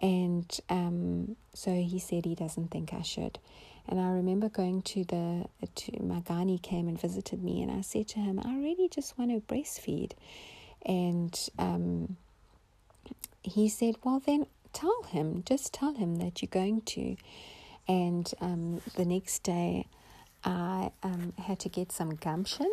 And 0.00 0.48
um, 0.68 1.36
so 1.54 1.72
he 1.72 1.98
said 1.98 2.24
he 2.24 2.34
doesn't 2.34 2.70
think 2.70 2.94
I 2.94 3.02
should. 3.02 3.38
And 3.88 4.00
I 4.00 4.10
remember 4.10 4.48
going 4.48 4.82
to 4.82 5.04
the, 5.04 5.46
to, 5.74 6.02
my 6.02 6.20
gynae 6.20 6.62
came 6.62 6.88
and 6.88 7.00
visited 7.00 7.42
me, 7.42 7.62
and 7.62 7.72
I 7.72 7.80
said 7.80 8.06
to 8.08 8.20
him, 8.20 8.38
I 8.44 8.54
really 8.56 8.88
just 8.88 9.18
want 9.18 9.30
to 9.30 9.40
breastfeed. 9.52 10.12
And 10.84 11.36
um, 11.58 12.16
he 13.42 13.68
said, 13.68 13.96
Well, 14.04 14.20
then 14.24 14.46
tell 14.74 15.02
him, 15.04 15.42
just 15.46 15.72
tell 15.72 15.94
him 15.94 16.16
that 16.16 16.42
you're 16.42 16.50
going 16.50 16.82
to. 16.82 17.16
And 17.88 18.30
um, 18.42 18.82
the 18.94 19.06
next 19.06 19.42
day, 19.42 19.86
I 20.44 20.90
um, 21.02 21.32
had 21.38 21.58
to 21.60 21.68
get 21.68 21.92
some 21.92 22.14
gumption, 22.14 22.70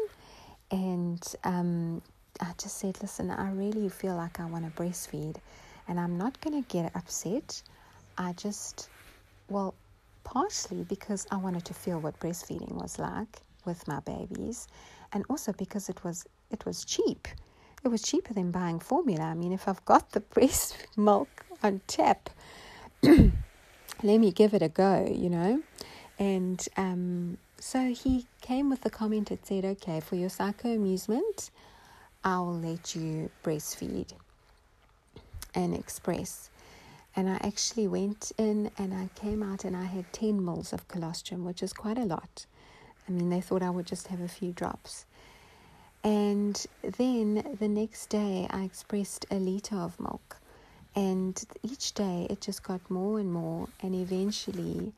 and 0.71 1.21
um, 1.43 2.01
I 2.39 2.51
just 2.58 2.78
said, 2.78 2.97
Listen, 3.01 3.32
I 3.32 3.51
really 3.51 3.89
feel 3.89 4.15
like 4.15 4.39
I 4.39 4.45
want 4.45 4.65
to 4.65 4.82
breastfeed, 4.82 5.38
and 5.88 5.99
I'm 5.99 6.17
not 6.17 6.39
going 6.41 6.62
to 6.62 6.69
get 6.69 6.95
upset. 6.95 7.62
I 8.17 8.34
just, 8.34 8.89
well, 9.49 9.73
partially 10.23 10.84
because 10.84 11.28
I 11.32 11.38
wanted 11.38 11.65
to 11.65 11.73
feel 11.73 11.99
what 11.99 12.19
breastfeeding 12.19 12.73
was 12.73 12.99
like 12.99 13.41
with 13.65 13.88
my 13.88 13.99
babies, 14.01 14.67
and 15.13 15.25
also 15.30 15.54
because 15.54 15.89
it 15.89 16.04
was 16.04 16.25
it 16.51 16.65
was 16.65 16.86
cheap. 16.86 17.28
It 17.84 17.89
was 17.89 18.01
cheaper 18.01 18.34
than 18.34 18.51
buying 18.51 18.80
formula. 18.80 19.25
I 19.25 19.34
mean, 19.36 19.54
if 19.54 19.67
I've 19.67 19.84
got 19.86 20.12
the 20.12 20.19
breast 20.34 20.75
milk 20.97 21.30
on 21.63 21.82
tap, 21.88 22.30
let 23.04 23.32
me 24.04 24.32
give 24.32 24.54
it 24.54 24.62
a 24.62 24.69
go, 24.69 25.08
you 25.13 25.30
know. 25.30 25.62
And 26.17 26.65
um, 26.78 27.38
so 27.65 27.91
he 27.95 28.28
came 28.41 28.69
with 28.69 28.82
the 28.82 28.91
comment 28.91 29.30
that 29.30 29.47
said, 29.47 29.65
okay, 29.65 29.99
for 29.99 30.15
your 30.15 30.30
psycho 30.30 30.69
amusement, 30.69 31.49
I'll 32.23 32.54
let 32.54 32.95
you 32.95 33.32
breastfeed 33.43 34.13
and 35.56 35.73
express. 35.73 36.51
And 37.15 37.28
I 37.28 37.39
actually 37.41 37.88
went 37.88 38.32
in 38.38 38.69
and 38.78 38.93
I 38.93 39.10
came 39.19 39.41
out 39.41 39.63
and 39.63 39.75
I 39.75 39.86
had 39.86 40.13
10 40.13 40.45
mils 40.45 40.73
of 40.73 40.88
colostrum, 40.88 41.43
which 41.43 41.63
is 41.63 41.73
quite 41.73 41.97
a 41.97 42.06
lot. 42.06 42.45
I 43.10 43.12
mean, 43.12 43.32
they 43.32 43.41
thought 43.41 43.63
I 43.63 43.71
would 43.71 43.88
just 43.88 44.10
have 44.10 44.21
a 44.21 44.28
few 44.28 44.51
drops. 44.51 45.08
And 46.04 46.63
then 46.84 47.58
the 47.58 47.67
next 47.67 48.10
day, 48.10 48.45
I 48.51 48.62
expressed 48.62 49.25
a 49.32 49.38
liter 49.38 49.78
of 49.78 49.99
milk. 49.99 50.38
And 50.95 51.43
each 51.63 51.95
day, 51.95 52.28
it 52.30 52.41
just 52.41 52.62
got 52.62 52.91
more 52.91 53.19
and 53.19 53.34
more. 53.34 53.69
And 53.82 53.95
eventually, 53.95 54.93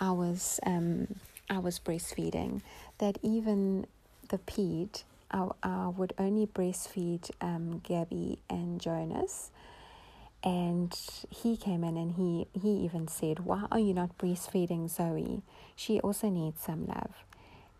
I 0.00 0.10
was, 0.10 0.58
um, 0.66 1.06
I 1.50 1.58
was 1.58 1.78
breastfeeding. 1.78 2.62
That 2.98 3.18
even 3.22 3.86
the 4.28 4.38
ped, 4.38 5.04
I, 5.30 5.48
I 5.62 5.88
would 5.88 6.12
only 6.18 6.46
breastfeed 6.46 7.30
um, 7.40 7.80
Gabby 7.84 8.38
and 8.50 8.80
Jonas 8.80 9.50
and 10.44 10.96
he 11.30 11.56
came 11.56 11.82
in 11.82 11.96
and 11.96 12.12
he, 12.14 12.46
he 12.58 12.68
even 12.84 13.08
said, 13.08 13.40
Why 13.40 13.66
are 13.70 13.78
you 13.78 13.92
not 13.92 14.16
breastfeeding 14.18 14.88
Zoe? 14.88 15.42
She 15.74 16.00
also 16.00 16.28
needs 16.28 16.62
some 16.62 16.86
love. 16.86 17.24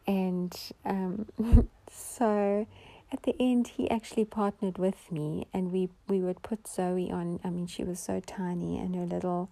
And 0.07 0.57
um, 0.85 1.27
so 1.91 2.67
at 3.13 3.23
the 3.23 3.35
end, 3.39 3.69
he 3.69 3.91
actually 3.91 4.25
partnered 4.25 4.77
with 4.77 5.11
me, 5.11 5.47
and 5.53 5.73
we, 5.73 5.89
we 6.09 6.21
would 6.21 6.43
put 6.43 6.67
Zoe 6.67 7.11
on. 7.11 7.41
I 7.45 7.51
mean, 7.51 7.67
she 7.67 7.85
was 7.85 8.01
so 8.01 8.21
tiny, 8.21 8.79
and 8.79 8.95
her 8.97 9.07
little 9.07 9.49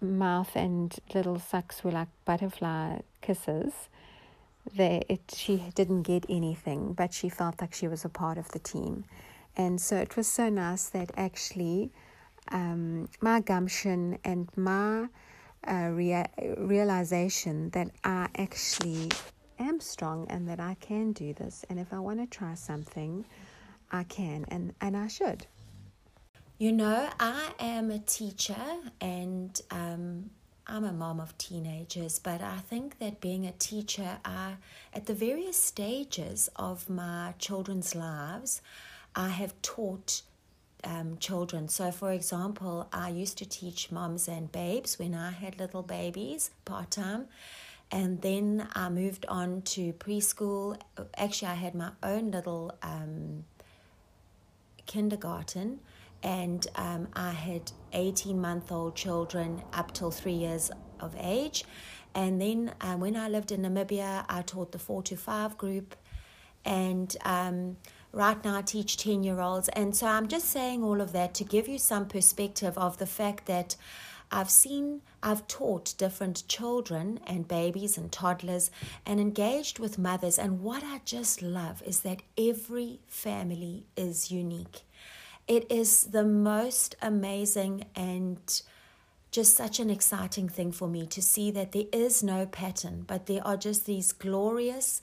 mouth 0.00 0.54
and 0.54 0.94
little 1.14 1.38
sucks 1.38 1.82
were 1.84 1.92
like 1.92 2.08
butterfly 2.24 3.00
kisses. 3.20 3.72
There, 4.74 5.02
it 5.08 5.32
she 5.34 5.62
didn't 5.74 6.02
get 6.02 6.26
anything, 6.28 6.92
but 6.92 7.12
she 7.12 7.28
felt 7.28 7.60
like 7.60 7.72
she 7.74 7.88
was 7.88 8.04
a 8.04 8.08
part 8.08 8.38
of 8.38 8.48
the 8.48 8.58
team. 8.58 9.04
And 9.56 9.80
so 9.80 9.96
it 9.96 10.16
was 10.16 10.26
so 10.26 10.48
nice 10.48 10.88
that 10.90 11.10
actually 11.16 11.90
um, 12.52 13.08
my 13.20 13.40
gumption 13.40 14.18
and 14.24 14.48
my 14.56 15.08
uh, 15.66 15.90
rea- 15.92 16.26
realization 16.58 17.70
that 17.70 17.90
I 18.04 18.28
actually 18.36 19.10
am 19.58 19.80
strong 19.80 20.26
and 20.28 20.48
that 20.48 20.60
I 20.60 20.76
can 20.80 21.12
do 21.12 21.32
this. 21.32 21.64
And 21.68 21.78
if 21.78 21.92
I 21.92 21.98
want 21.98 22.20
to 22.20 22.26
try 22.26 22.54
something, 22.54 23.24
I 23.90 24.04
can 24.04 24.44
and, 24.48 24.74
and 24.80 24.96
I 24.96 25.08
should. 25.08 25.46
You 26.58 26.72
know, 26.72 27.10
I 27.20 27.52
am 27.58 27.90
a 27.90 27.98
teacher 27.98 28.56
and 28.98 29.60
um, 29.70 30.30
I'm 30.66 30.84
a 30.84 30.92
mom 30.92 31.20
of 31.20 31.36
teenagers, 31.36 32.18
but 32.18 32.40
I 32.40 32.56
think 32.60 32.98
that 32.98 33.20
being 33.20 33.44
a 33.44 33.52
teacher, 33.52 34.16
I, 34.24 34.54
at 34.94 35.04
the 35.04 35.12
various 35.12 35.58
stages 35.58 36.48
of 36.56 36.88
my 36.88 37.34
children's 37.38 37.94
lives, 37.94 38.62
I 39.14 39.28
have 39.28 39.52
taught 39.60 40.22
um, 40.82 41.18
children. 41.18 41.68
So, 41.68 41.92
for 41.92 42.10
example, 42.10 42.88
I 42.90 43.10
used 43.10 43.36
to 43.36 43.46
teach 43.46 43.92
moms 43.92 44.26
and 44.26 44.50
babes 44.50 44.98
when 44.98 45.14
I 45.14 45.32
had 45.32 45.58
little 45.58 45.82
babies 45.82 46.52
part 46.64 46.90
time. 46.90 47.26
And 47.90 48.22
then 48.22 48.66
I 48.72 48.88
moved 48.88 49.26
on 49.28 49.60
to 49.76 49.92
preschool. 49.92 50.80
Actually, 51.18 51.48
I 51.48 51.54
had 51.56 51.74
my 51.74 51.90
own 52.02 52.30
little 52.30 52.74
um, 52.82 53.44
kindergarten, 54.86 55.80
and 56.22 56.66
um, 56.76 57.08
I 57.14 57.30
had 57.30 57.72
18 57.92 58.40
month 58.40 58.72
old 58.72 58.94
children 58.94 59.62
up 59.72 59.92
till 59.92 60.10
three 60.10 60.32
years 60.32 60.70
of 61.00 61.14
age. 61.18 61.64
And 62.14 62.40
then 62.40 62.72
uh, 62.80 62.94
when 62.94 63.16
I 63.16 63.28
lived 63.28 63.52
in 63.52 63.62
Namibia, 63.62 64.24
I 64.28 64.42
taught 64.42 64.72
the 64.72 64.78
four 64.78 65.02
to 65.04 65.16
five 65.16 65.58
group. 65.58 65.94
And 66.64 67.14
um, 67.24 67.76
right 68.12 68.42
now 68.42 68.56
I 68.56 68.62
teach 68.62 68.96
10 68.96 69.22
year 69.22 69.40
olds. 69.40 69.68
And 69.70 69.94
so 69.94 70.06
I'm 70.06 70.26
just 70.26 70.48
saying 70.48 70.82
all 70.82 71.00
of 71.00 71.12
that 71.12 71.34
to 71.34 71.44
give 71.44 71.68
you 71.68 71.78
some 71.78 72.06
perspective 72.06 72.76
of 72.78 72.98
the 72.98 73.06
fact 73.06 73.46
that 73.46 73.76
I've 74.32 74.50
seen, 74.50 75.02
I've 75.22 75.46
taught 75.46 75.94
different 75.98 76.48
children 76.48 77.20
and 77.26 77.46
babies 77.46 77.96
and 77.96 78.10
toddlers 78.10 78.70
and 79.04 79.20
engaged 79.20 79.78
with 79.78 79.98
mothers. 79.98 80.38
And 80.38 80.62
what 80.62 80.82
I 80.82 81.00
just 81.04 81.42
love 81.42 81.82
is 81.86 82.00
that 82.00 82.22
every 82.36 83.00
family 83.06 83.86
is 83.96 84.32
unique. 84.32 84.85
It 85.48 85.70
is 85.70 86.04
the 86.04 86.24
most 86.24 86.96
amazing 87.00 87.84
and 87.94 88.38
just 89.30 89.56
such 89.56 89.78
an 89.78 89.90
exciting 89.90 90.48
thing 90.48 90.72
for 90.72 90.88
me 90.88 91.06
to 91.06 91.22
see 91.22 91.50
that 91.52 91.72
there 91.72 91.84
is 91.92 92.22
no 92.22 92.46
pattern, 92.46 93.04
but 93.06 93.26
there 93.26 93.46
are 93.46 93.56
just 93.56 93.86
these 93.86 94.12
glorious, 94.12 95.02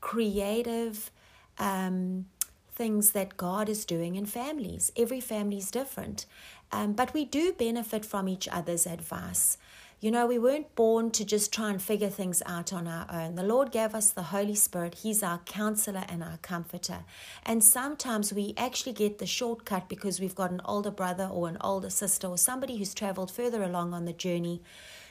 creative, 0.00 1.10
um, 1.58 2.26
things 2.72 3.10
that 3.12 3.36
God 3.36 3.68
is 3.68 3.84
doing 3.84 4.16
in 4.16 4.26
families. 4.26 4.92
Every 4.96 5.20
family 5.20 5.58
is 5.58 5.70
different, 5.70 6.26
um, 6.72 6.92
but 6.92 7.12
we 7.12 7.24
do 7.24 7.52
benefit 7.52 8.04
from 8.04 8.28
each 8.28 8.48
other's 8.48 8.86
advice. 8.86 9.58
You 10.00 10.10
know, 10.10 10.26
we 10.26 10.38
weren't 10.38 10.74
born 10.74 11.10
to 11.10 11.26
just 11.26 11.52
try 11.52 11.68
and 11.68 11.80
figure 11.80 12.08
things 12.08 12.42
out 12.46 12.72
on 12.72 12.88
our 12.88 13.06
own. 13.12 13.34
The 13.34 13.42
Lord 13.42 13.70
gave 13.70 13.94
us 13.94 14.10
the 14.10 14.22
Holy 14.22 14.54
Spirit. 14.54 14.94
He's 15.02 15.22
our 15.22 15.38
counselor 15.44 16.04
and 16.08 16.22
our 16.24 16.38
comforter. 16.38 17.04
And 17.44 17.62
sometimes 17.62 18.32
we 18.32 18.54
actually 18.56 18.94
get 18.94 19.18
the 19.18 19.26
shortcut 19.26 19.90
because 19.90 20.18
we've 20.18 20.34
got 20.34 20.52
an 20.52 20.62
older 20.64 20.90
brother 20.90 21.28
or 21.30 21.48
an 21.48 21.58
older 21.60 21.90
sister 21.90 22.26
or 22.26 22.38
somebody 22.38 22.78
who's 22.78 22.94
traveled 22.94 23.30
further 23.30 23.62
along 23.62 23.92
on 23.92 24.06
the 24.06 24.14
journey 24.14 24.62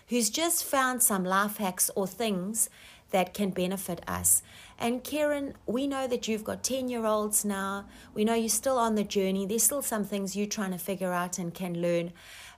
who's 0.10 0.30
just 0.30 0.66
found 0.66 1.02
some 1.02 1.24
life 1.24 1.58
hacks 1.58 1.90
or 1.96 2.08
things 2.08 2.70
that 3.12 3.34
can 3.34 3.52
benefit 3.52 4.02
us. 4.08 4.42
And 4.78 5.04
Keryn, 5.04 5.54
we 5.66 5.88
know 5.88 6.08
that 6.08 6.28
you've 6.28 6.44
got 6.44 6.64
10 6.64 6.90
year 6.90 7.06
olds 7.06 7.46
now. 7.46 7.86
We 8.14 8.26
know 8.26 8.34
you're 8.34 8.50
still 8.50 8.78
on 8.78 8.96
the 8.96 9.04
journey. 9.04 9.46
There's 9.46 9.64
still 9.64 9.82
some 9.82 10.04
things 10.04 10.36
you're 10.36 10.48
trying 10.48 10.72
to 10.72 10.78
figure 10.78 11.14
out 11.14 11.38
and 11.38 11.54
can 11.54 11.82
learn. 11.82 12.12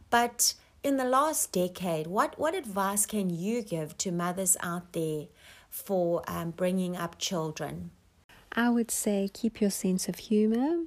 But 0.10 0.54
in 0.84 0.98
the 0.98 1.06
last 1.06 1.52
decade, 1.52 2.08
what, 2.08 2.38
what 2.40 2.56
advice 2.56 3.06
can 3.06 3.30
you 3.30 3.62
give 3.62 3.98
to 4.00 4.12
mothers 4.12 4.58
out 4.62 4.94
there 4.94 5.28
for 5.70 6.24
um, 6.28 6.52
bringing 6.52 6.98
up 6.98 7.20
children? 7.20 7.92
I 8.54 8.70
would 8.70 8.92
say 8.92 9.30
keep 9.32 9.62
your 9.62 9.70
sense 9.70 10.10
of 10.10 10.18
humor. 10.18 10.86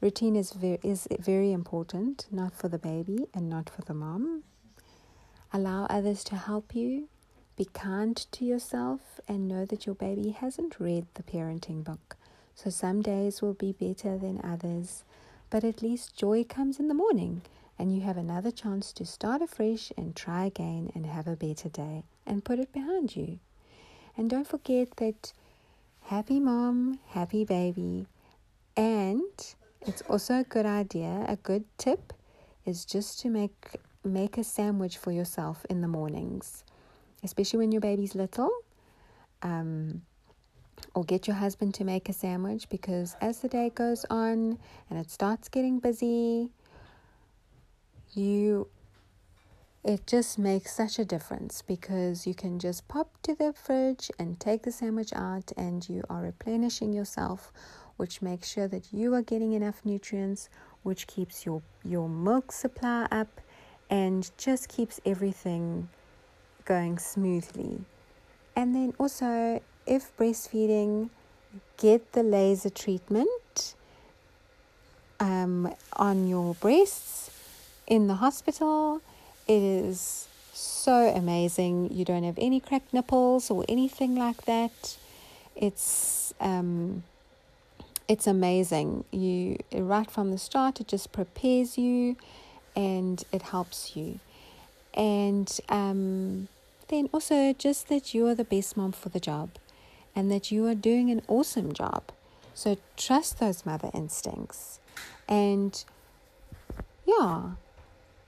Routine 0.00 0.36
is 0.36 0.52
very, 0.52 0.78
is 0.82 1.08
very 1.18 1.52
important, 1.52 2.26
not 2.30 2.54
for 2.54 2.68
the 2.68 2.78
baby 2.78 3.26
and 3.32 3.48
not 3.48 3.70
for 3.70 3.82
the 3.82 3.94
mom. 3.94 4.42
Allow 5.52 5.86
others 5.86 6.22
to 6.24 6.36
help 6.36 6.74
you 6.74 7.08
be 7.56 7.66
kind 7.66 8.16
to 8.16 8.44
yourself 8.44 9.20
and 9.28 9.48
know 9.48 9.64
that 9.66 9.86
your 9.86 9.94
baby 9.94 10.30
hasn't 10.30 10.80
read 10.80 11.06
the 11.14 11.22
parenting 11.22 11.84
book. 11.84 12.16
So 12.54 12.70
some 12.70 13.00
days 13.02 13.40
will 13.40 13.54
be 13.54 13.72
better 13.72 14.18
than 14.18 14.40
others, 14.44 15.04
but 15.50 15.64
at 15.64 15.82
least 15.82 16.16
joy 16.16 16.44
comes 16.44 16.78
in 16.78 16.88
the 16.88 16.94
morning 16.94 17.42
and 17.82 17.92
you 17.92 18.02
have 18.02 18.16
another 18.16 18.52
chance 18.52 18.92
to 18.92 19.04
start 19.04 19.42
afresh 19.42 19.90
and 19.96 20.14
try 20.14 20.44
again 20.44 20.92
and 20.94 21.04
have 21.04 21.26
a 21.26 21.34
better 21.34 21.68
day 21.68 22.04
and 22.24 22.44
put 22.44 22.60
it 22.60 22.72
behind 22.72 23.16
you. 23.16 23.40
And 24.16 24.30
don't 24.30 24.46
forget 24.46 24.96
that 24.98 25.32
happy 26.02 26.38
mom, 26.38 27.00
happy 27.08 27.44
baby, 27.44 28.06
and 28.76 29.54
it's 29.80 30.02
also 30.02 30.34
a 30.36 30.44
good 30.44 30.66
idea, 30.66 31.24
a 31.26 31.34
good 31.34 31.64
tip 31.76 32.12
is 32.64 32.84
just 32.84 33.18
to 33.20 33.28
make 33.28 33.76
make 34.04 34.38
a 34.38 34.44
sandwich 34.44 34.96
for 34.96 35.10
yourself 35.10 35.66
in 35.68 35.80
the 35.80 35.88
mornings 35.88 36.62
especially 37.22 37.58
when 37.58 37.72
your 37.72 37.80
baby's 37.80 38.14
little. 38.14 38.50
Um, 39.42 40.02
or 40.94 41.04
get 41.04 41.26
your 41.26 41.36
husband 41.36 41.74
to 41.74 41.84
make 41.84 42.08
a 42.08 42.12
sandwich 42.12 42.68
because 42.68 43.16
as 43.20 43.38
the 43.38 43.48
day 43.48 43.70
goes 43.74 44.04
on 44.10 44.58
and 44.90 44.98
it 44.98 45.10
starts 45.10 45.48
getting 45.48 45.78
busy, 45.78 46.50
you 48.14 48.68
it 49.84 50.06
just 50.06 50.38
makes 50.38 50.72
such 50.72 51.00
a 51.00 51.04
difference 51.04 51.60
because 51.60 52.24
you 52.24 52.34
can 52.34 52.60
just 52.60 52.86
pop 52.86 53.20
to 53.22 53.34
the 53.34 53.52
fridge 53.52 54.12
and 54.16 54.38
take 54.38 54.62
the 54.62 54.70
sandwich 54.70 55.12
out 55.12 55.50
and 55.56 55.88
you 55.88 56.04
are 56.08 56.22
replenishing 56.22 56.92
yourself 56.92 57.52
which 57.96 58.22
makes 58.22 58.48
sure 58.48 58.68
that 58.68 58.92
you 58.92 59.12
are 59.14 59.22
getting 59.22 59.52
enough 59.52 59.80
nutrients 59.84 60.48
which 60.82 61.06
keeps 61.06 61.44
your 61.44 61.62
your 61.84 62.08
milk 62.08 62.52
supply 62.52 63.06
up 63.10 63.40
and 63.90 64.30
just 64.38 64.68
keeps 64.68 65.00
everything 65.04 65.88
going 66.64 66.98
smoothly. 66.98 67.84
And 68.56 68.74
then 68.74 68.94
also 68.98 69.62
if 69.86 70.16
breastfeeding 70.16 71.10
get 71.76 72.12
the 72.12 72.22
laser 72.22 72.70
treatment 72.70 73.74
um, 75.20 75.74
on 75.94 76.26
your 76.26 76.54
breasts 76.54 77.31
in 77.92 78.06
the 78.06 78.14
hospital 78.14 79.02
it 79.46 79.62
is 79.62 80.26
so 80.54 81.08
amazing. 81.14 81.92
You 81.92 82.06
don't 82.06 82.22
have 82.22 82.38
any 82.38 82.58
cracked 82.58 82.94
nipples 82.94 83.50
or 83.50 83.66
anything 83.68 84.14
like 84.14 84.46
that. 84.46 84.96
It's 85.54 86.32
um, 86.40 87.02
it's 88.08 88.26
amazing. 88.26 89.04
You 89.10 89.58
right 89.74 90.10
from 90.10 90.30
the 90.30 90.38
start, 90.38 90.80
it 90.80 90.88
just 90.88 91.12
prepares 91.12 91.76
you, 91.76 92.16
and 92.74 93.22
it 93.30 93.42
helps 93.42 93.94
you. 93.94 94.20
And 94.94 95.48
um, 95.68 96.48
then 96.88 97.10
also 97.12 97.52
just 97.52 97.88
that 97.88 98.14
you 98.14 98.26
are 98.26 98.34
the 98.34 98.44
best 98.44 98.74
mom 98.74 98.92
for 98.92 99.10
the 99.10 99.20
job, 99.20 99.50
and 100.16 100.30
that 100.30 100.50
you 100.50 100.66
are 100.66 100.74
doing 100.74 101.10
an 101.10 101.20
awesome 101.28 101.72
job. 101.72 102.04
So 102.54 102.78
trust 102.96 103.38
those 103.38 103.66
mother 103.66 103.90
instincts, 103.92 104.78
and 105.28 105.84
yeah, 107.06 107.52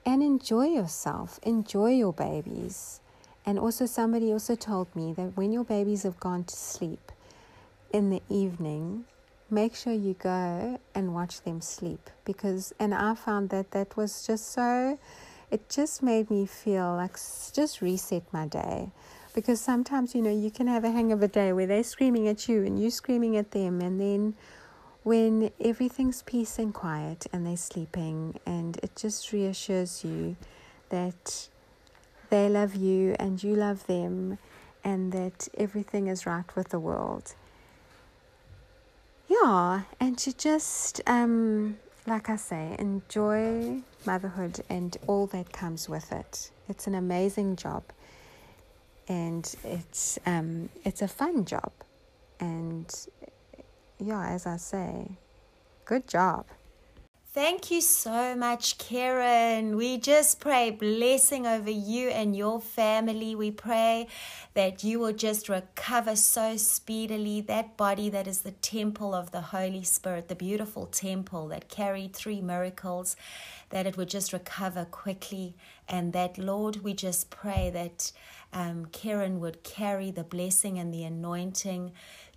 and 0.06 0.22
enjoy 0.22 0.66
yourself, 0.66 1.40
enjoy 1.42 1.92
your 1.92 2.12
babies. 2.12 3.00
And 3.46 3.58
also, 3.58 3.86
somebody 3.86 4.32
also 4.32 4.54
told 4.54 4.94
me 4.96 5.12
that 5.14 5.36
when 5.36 5.52
your 5.52 5.64
babies 5.64 6.02
have 6.04 6.18
gone 6.18 6.44
to 6.44 6.56
sleep 6.56 7.12
in 7.92 8.10
the 8.10 8.22
evening, 8.28 9.04
make 9.50 9.74
sure 9.74 9.92
you 9.92 10.14
go 10.14 10.80
and 10.94 11.14
watch 11.14 11.42
them 11.42 11.60
sleep 11.60 12.10
because, 12.24 12.72
and 12.78 12.94
I 12.94 13.14
found 13.14 13.50
that 13.50 13.72
that 13.72 13.96
was 13.96 14.26
just 14.26 14.50
so, 14.52 14.98
it 15.50 15.68
just 15.68 16.02
made 16.02 16.30
me 16.30 16.46
feel 16.46 16.94
like 16.94 17.18
just 17.52 17.82
reset 17.82 18.24
my 18.32 18.46
day. 18.46 18.90
Because 19.34 19.60
sometimes, 19.60 20.14
you 20.14 20.22
know, 20.22 20.30
you 20.30 20.50
can 20.50 20.68
have 20.68 20.84
a 20.84 20.90
hang 20.90 21.12
of 21.12 21.22
a 21.22 21.28
day 21.28 21.52
where 21.52 21.66
they're 21.66 21.82
screaming 21.82 22.28
at 22.28 22.48
you 22.48 22.64
and 22.64 22.80
you 22.80 22.90
screaming 22.90 23.36
at 23.36 23.50
them, 23.50 23.80
and 23.80 24.00
then 24.00 24.34
when 25.04 25.50
everything's 25.60 26.22
peace 26.22 26.58
and 26.58 26.74
quiet 26.74 27.26
and 27.32 27.46
they're 27.46 27.56
sleeping, 27.56 28.40
and 28.44 28.78
it 28.82 28.96
just 28.96 29.32
reassures 29.32 30.02
you 30.02 30.36
that 30.88 31.48
they 32.30 32.48
love 32.48 32.74
you 32.74 33.14
and 33.18 33.42
you 33.42 33.54
love 33.54 33.86
them, 33.86 34.38
and 34.82 35.12
that 35.12 35.46
everything 35.56 36.08
is 36.08 36.26
right 36.26 36.56
with 36.56 36.70
the 36.70 36.80
world. 36.80 37.34
Yeah, 39.28 39.82
and 40.00 40.18
to 40.18 40.36
just, 40.36 41.00
um, 41.06 41.78
like 42.06 42.28
I 42.28 42.36
say, 42.36 42.74
enjoy 42.78 43.82
motherhood 44.06 44.60
and 44.68 44.96
all 45.06 45.26
that 45.28 45.52
comes 45.52 45.88
with 45.88 46.12
it. 46.12 46.50
It's 46.68 46.86
an 46.86 46.94
amazing 46.94 47.56
job, 47.56 47.84
and 49.06 49.54
it's 49.64 50.18
um, 50.24 50.70
it's 50.82 51.02
a 51.02 51.08
fun 51.08 51.44
job, 51.44 51.72
and 52.40 52.90
yeah, 53.98 54.28
as 54.28 54.46
I 54.46 54.56
say, 54.56 55.18
good 55.84 56.08
job. 56.08 56.46
Thank 57.34 57.72
you 57.72 57.80
so 57.80 58.36
much, 58.36 58.78
Keryn. 58.78 59.76
We 59.76 59.98
just 59.98 60.38
pray 60.38 60.70
blessing 60.70 61.48
over 61.48 61.68
you 61.68 62.08
and 62.10 62.36
your 62.36 62.60
family. 62.60 63.34
We 63.34 63.50
pray 63.50 64.06
that 64.54 64.84
you 64.84 65.00
will 65.00 65.12
just 65.12 65.48
recover 65.48 66.14
so 66.14 66.56
speedily. 66.56 67.40
That 67.40 67.76
body 67.76 68.08
that 68.10 68.28
is 68.28 68.42
the 68.42 68.52
temple 68.52 69.14
of 69.14 69.32
the 69.32 69.40
Holy 69.40 69.82
Spirit, 69.82 70.28
the 70.28 70.36
beautiful 70.36 70.86
temple 70.86 71.48
that 71.48 71.68
carried 71.68 72.14
three 72.14 72.40
miracles, 72.40 73.16
that 73.70 73.84
it 73.84 73.96
would 73.96 74.10
just 74.10 74.32
recover 74.32 74.84
quickly. 74.84 75.56
And 75.88 76.12
that, 76.12 76.38
Lord, 76.38 76.84
we 76.84 76.94
just 76.94 77.30
pray 77.30 77.68
that 77.74 78.12
um, 78.52 78.86
Keryn 78.86 79.40
would 79.40 79.64
carry 79.64 80.12
the 80.12 80.22
blessing 80.22 80.78
and 80.78 80.94
the 80.94 81.02
anointing 81.02 81.90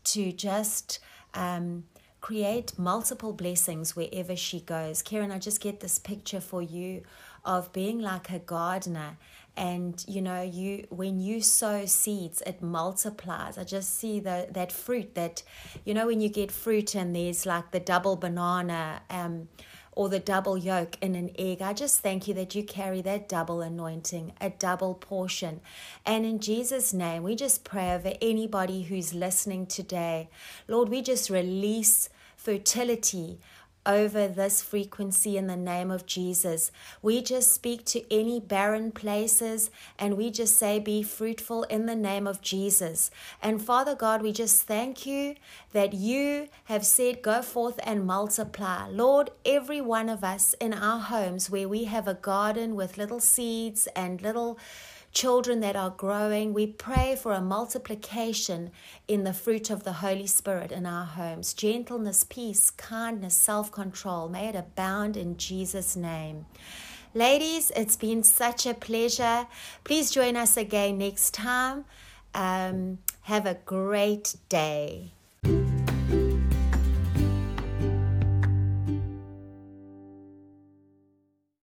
to 0.05 0.31
just 0.31 0.97
um, 1.37 1.85
create 2.19 2.77
multiple 2.77 3.31
blessings 3.31 3.95
wherever 3.95 4.35
she 4.35 4.59
goes. 4.59 5.03
Keryn, 5.03 5.31
I 5.31 5.37
just 5.37 5.61
get 5.61 5.79
this 5.79 5.99
picture 5.99 6.41
for 6.41 6.61
you 6.61 7.03
of 7.45 7.71
being 7.71 7.99
like 7.99 8.29
a 8.29 8.39
gardener 8.39 9.17
and 9.55 10.05
you 10.07 10.21
know 10.21 10.41
you 10.41 10.85
when 10.89 11.19
you 11.19 11.41
sow 11.41 11.83
seeds 11.85 12.43
it 12.45 12.61
multiplies 12.61 13.57
i 13.57 13.63
just 13.63 13.97
see 13.97 14.19
the 14.19 14.47
that 14.51 14.71
fruit 14.71 15.15
that 15.15 15.41
you 15.83 15.95
know 15.95 16.05
when 16.05 16.21
you 16.21 16.29
get 16.29 16.51
fruit 16.51 16.93
and 16.93 17.15
there's 17.15 17.45
like 17.45 17.71
the 17.71 17.79
double 17.79 18.15
banana 18.15 19.01
um 19.09 19.47
or 19.97 20.09
the 20.09 20.19
double 20.19 20.59
yolk 20.59 20.95
in 21.01 21.15
an 21.15 21.31
egg. 21.39 21.59
I 21.59 21.73
just 21.73 22.01
thank 22.01 22.27
you 22.27 22.33
that 22.35 22.53
you 22.53 22.63
carry 22.63 23.01
that 23.01 23.27
double 23.27 23.61
anointing, 23.61 24.31
a 24.39 24.51
double 24.51 24.93
portion. 24.93 25.59
And 26.05 26.23
in 26.23 26.37
Jesus' 26.37 26.93
name, 26.93 27.23
we 27.23 27.35
just 27.35 27.63
pray 27.63 27.95
over 27.95 28.13
anybody 28.21 28.83
who's 28.83 29.15
listening 29.15 29.65
today. 29.65 30.29
Lord, 30.67 30.89
we 30.89 31.01
just 31.01 31.31
release 31.31 32.09
fertility 32.35 33.39
over 33.87 34.27
this 34.27 34.61
frequency 34.61 35.37
in 35.37 35.47
the 35.47 35.55
name 35.55 35.89
of 35.89 36.05
Jesus. 36.05 36.71
We 37.01 37.21
just 37.21 37.53
speak 37.53 37.85
to 37.85 38.13
any 38.13 38.39
barren 38.39 38.91
places 38.91 39.71
and 39.97 40.17
we 40.17 40.29
just 40.29 40.57
say, 40.57 40.77
Be 40.77 41.01
fruitful 41.01 41.63
in 41.63 41.85
the 41.85 41.95
name 41.95 42.27
of 42.27 42.41
Jesus. 42.41 43.09
And 43.41 43.61
Father 43.61 43.95
God, 43.95 44.21
we 44.21 44.33
just 44.33 44.63
thank 44.63 45.05
you 45.05 45.35
that 45.71 45.93
you 45.93 46.49
have 46.65 46.85
said, 46.85 47.21
Go 47.21 47.41
forth 47.41 47.79
and 47.83 48.05
multiply. 48.05 48.87
Lord, 48.89 49.31
every 49.45 49.81
one 49.81 50.09
of 50.09 50.23
us 50.23 50.53
in 50.59 50.73
our 50.73 50.99
homes 50.99 51.49
where 51.49 51.69
we 51.69 51.85
have 51.85 52.07
a 52.07 52.13
garden 52.13 52.75
with 52.75 52.97
little 52.97 53.21
seeds 53.21 53.87
and 53.95 54.21
little 54.21 54.59
children 55.17 55.61
that 55.61 55.75
are 55.75 55.89
growing. 55.89 56.53
We 56.53 56.67
pray 56.67 57.17
for 57.19 57.33
a 57.33 57.41
multiplication 57.41 58.69
in 59.07 59.23
the 59.23 59.33
fruit 59.33 59.71
of 59.71 59.83
the 59.83 59.93
Holy 59.93 60.27
Spirit 60.27 60.71
in 60.71 60.85
our 60.85 61.05
homes 61.05 61.55
gentleness, 61.55 62.23
peace, 62.23 62.69
kindness, 62.69 63.35
self 63.35 63.71
control. 63.71 64.29
May 64.29 64.49
it 64.49 64.55
abound 64.55 65.17
in 65.17 65.35
Jesus' 65.37 65.95
name. 65.95 66.45
Ladies, 67.15 67.71
it's 67.75 67.95
been 67.95 68.21
such 68.21 68.67
a 68.67 68.75
pleasure. 68.75 69.47
Please 69.83 70.11
join 70.11 70.35
us 70.35 70.55
again 70.55 70.99
next 70.99 71.33
time. 71.33 71.85
Um, 72.35 72.99
have 73.21 73.47
a 73.47 73.55
great 73.65 74.35
day. 74.49 75.13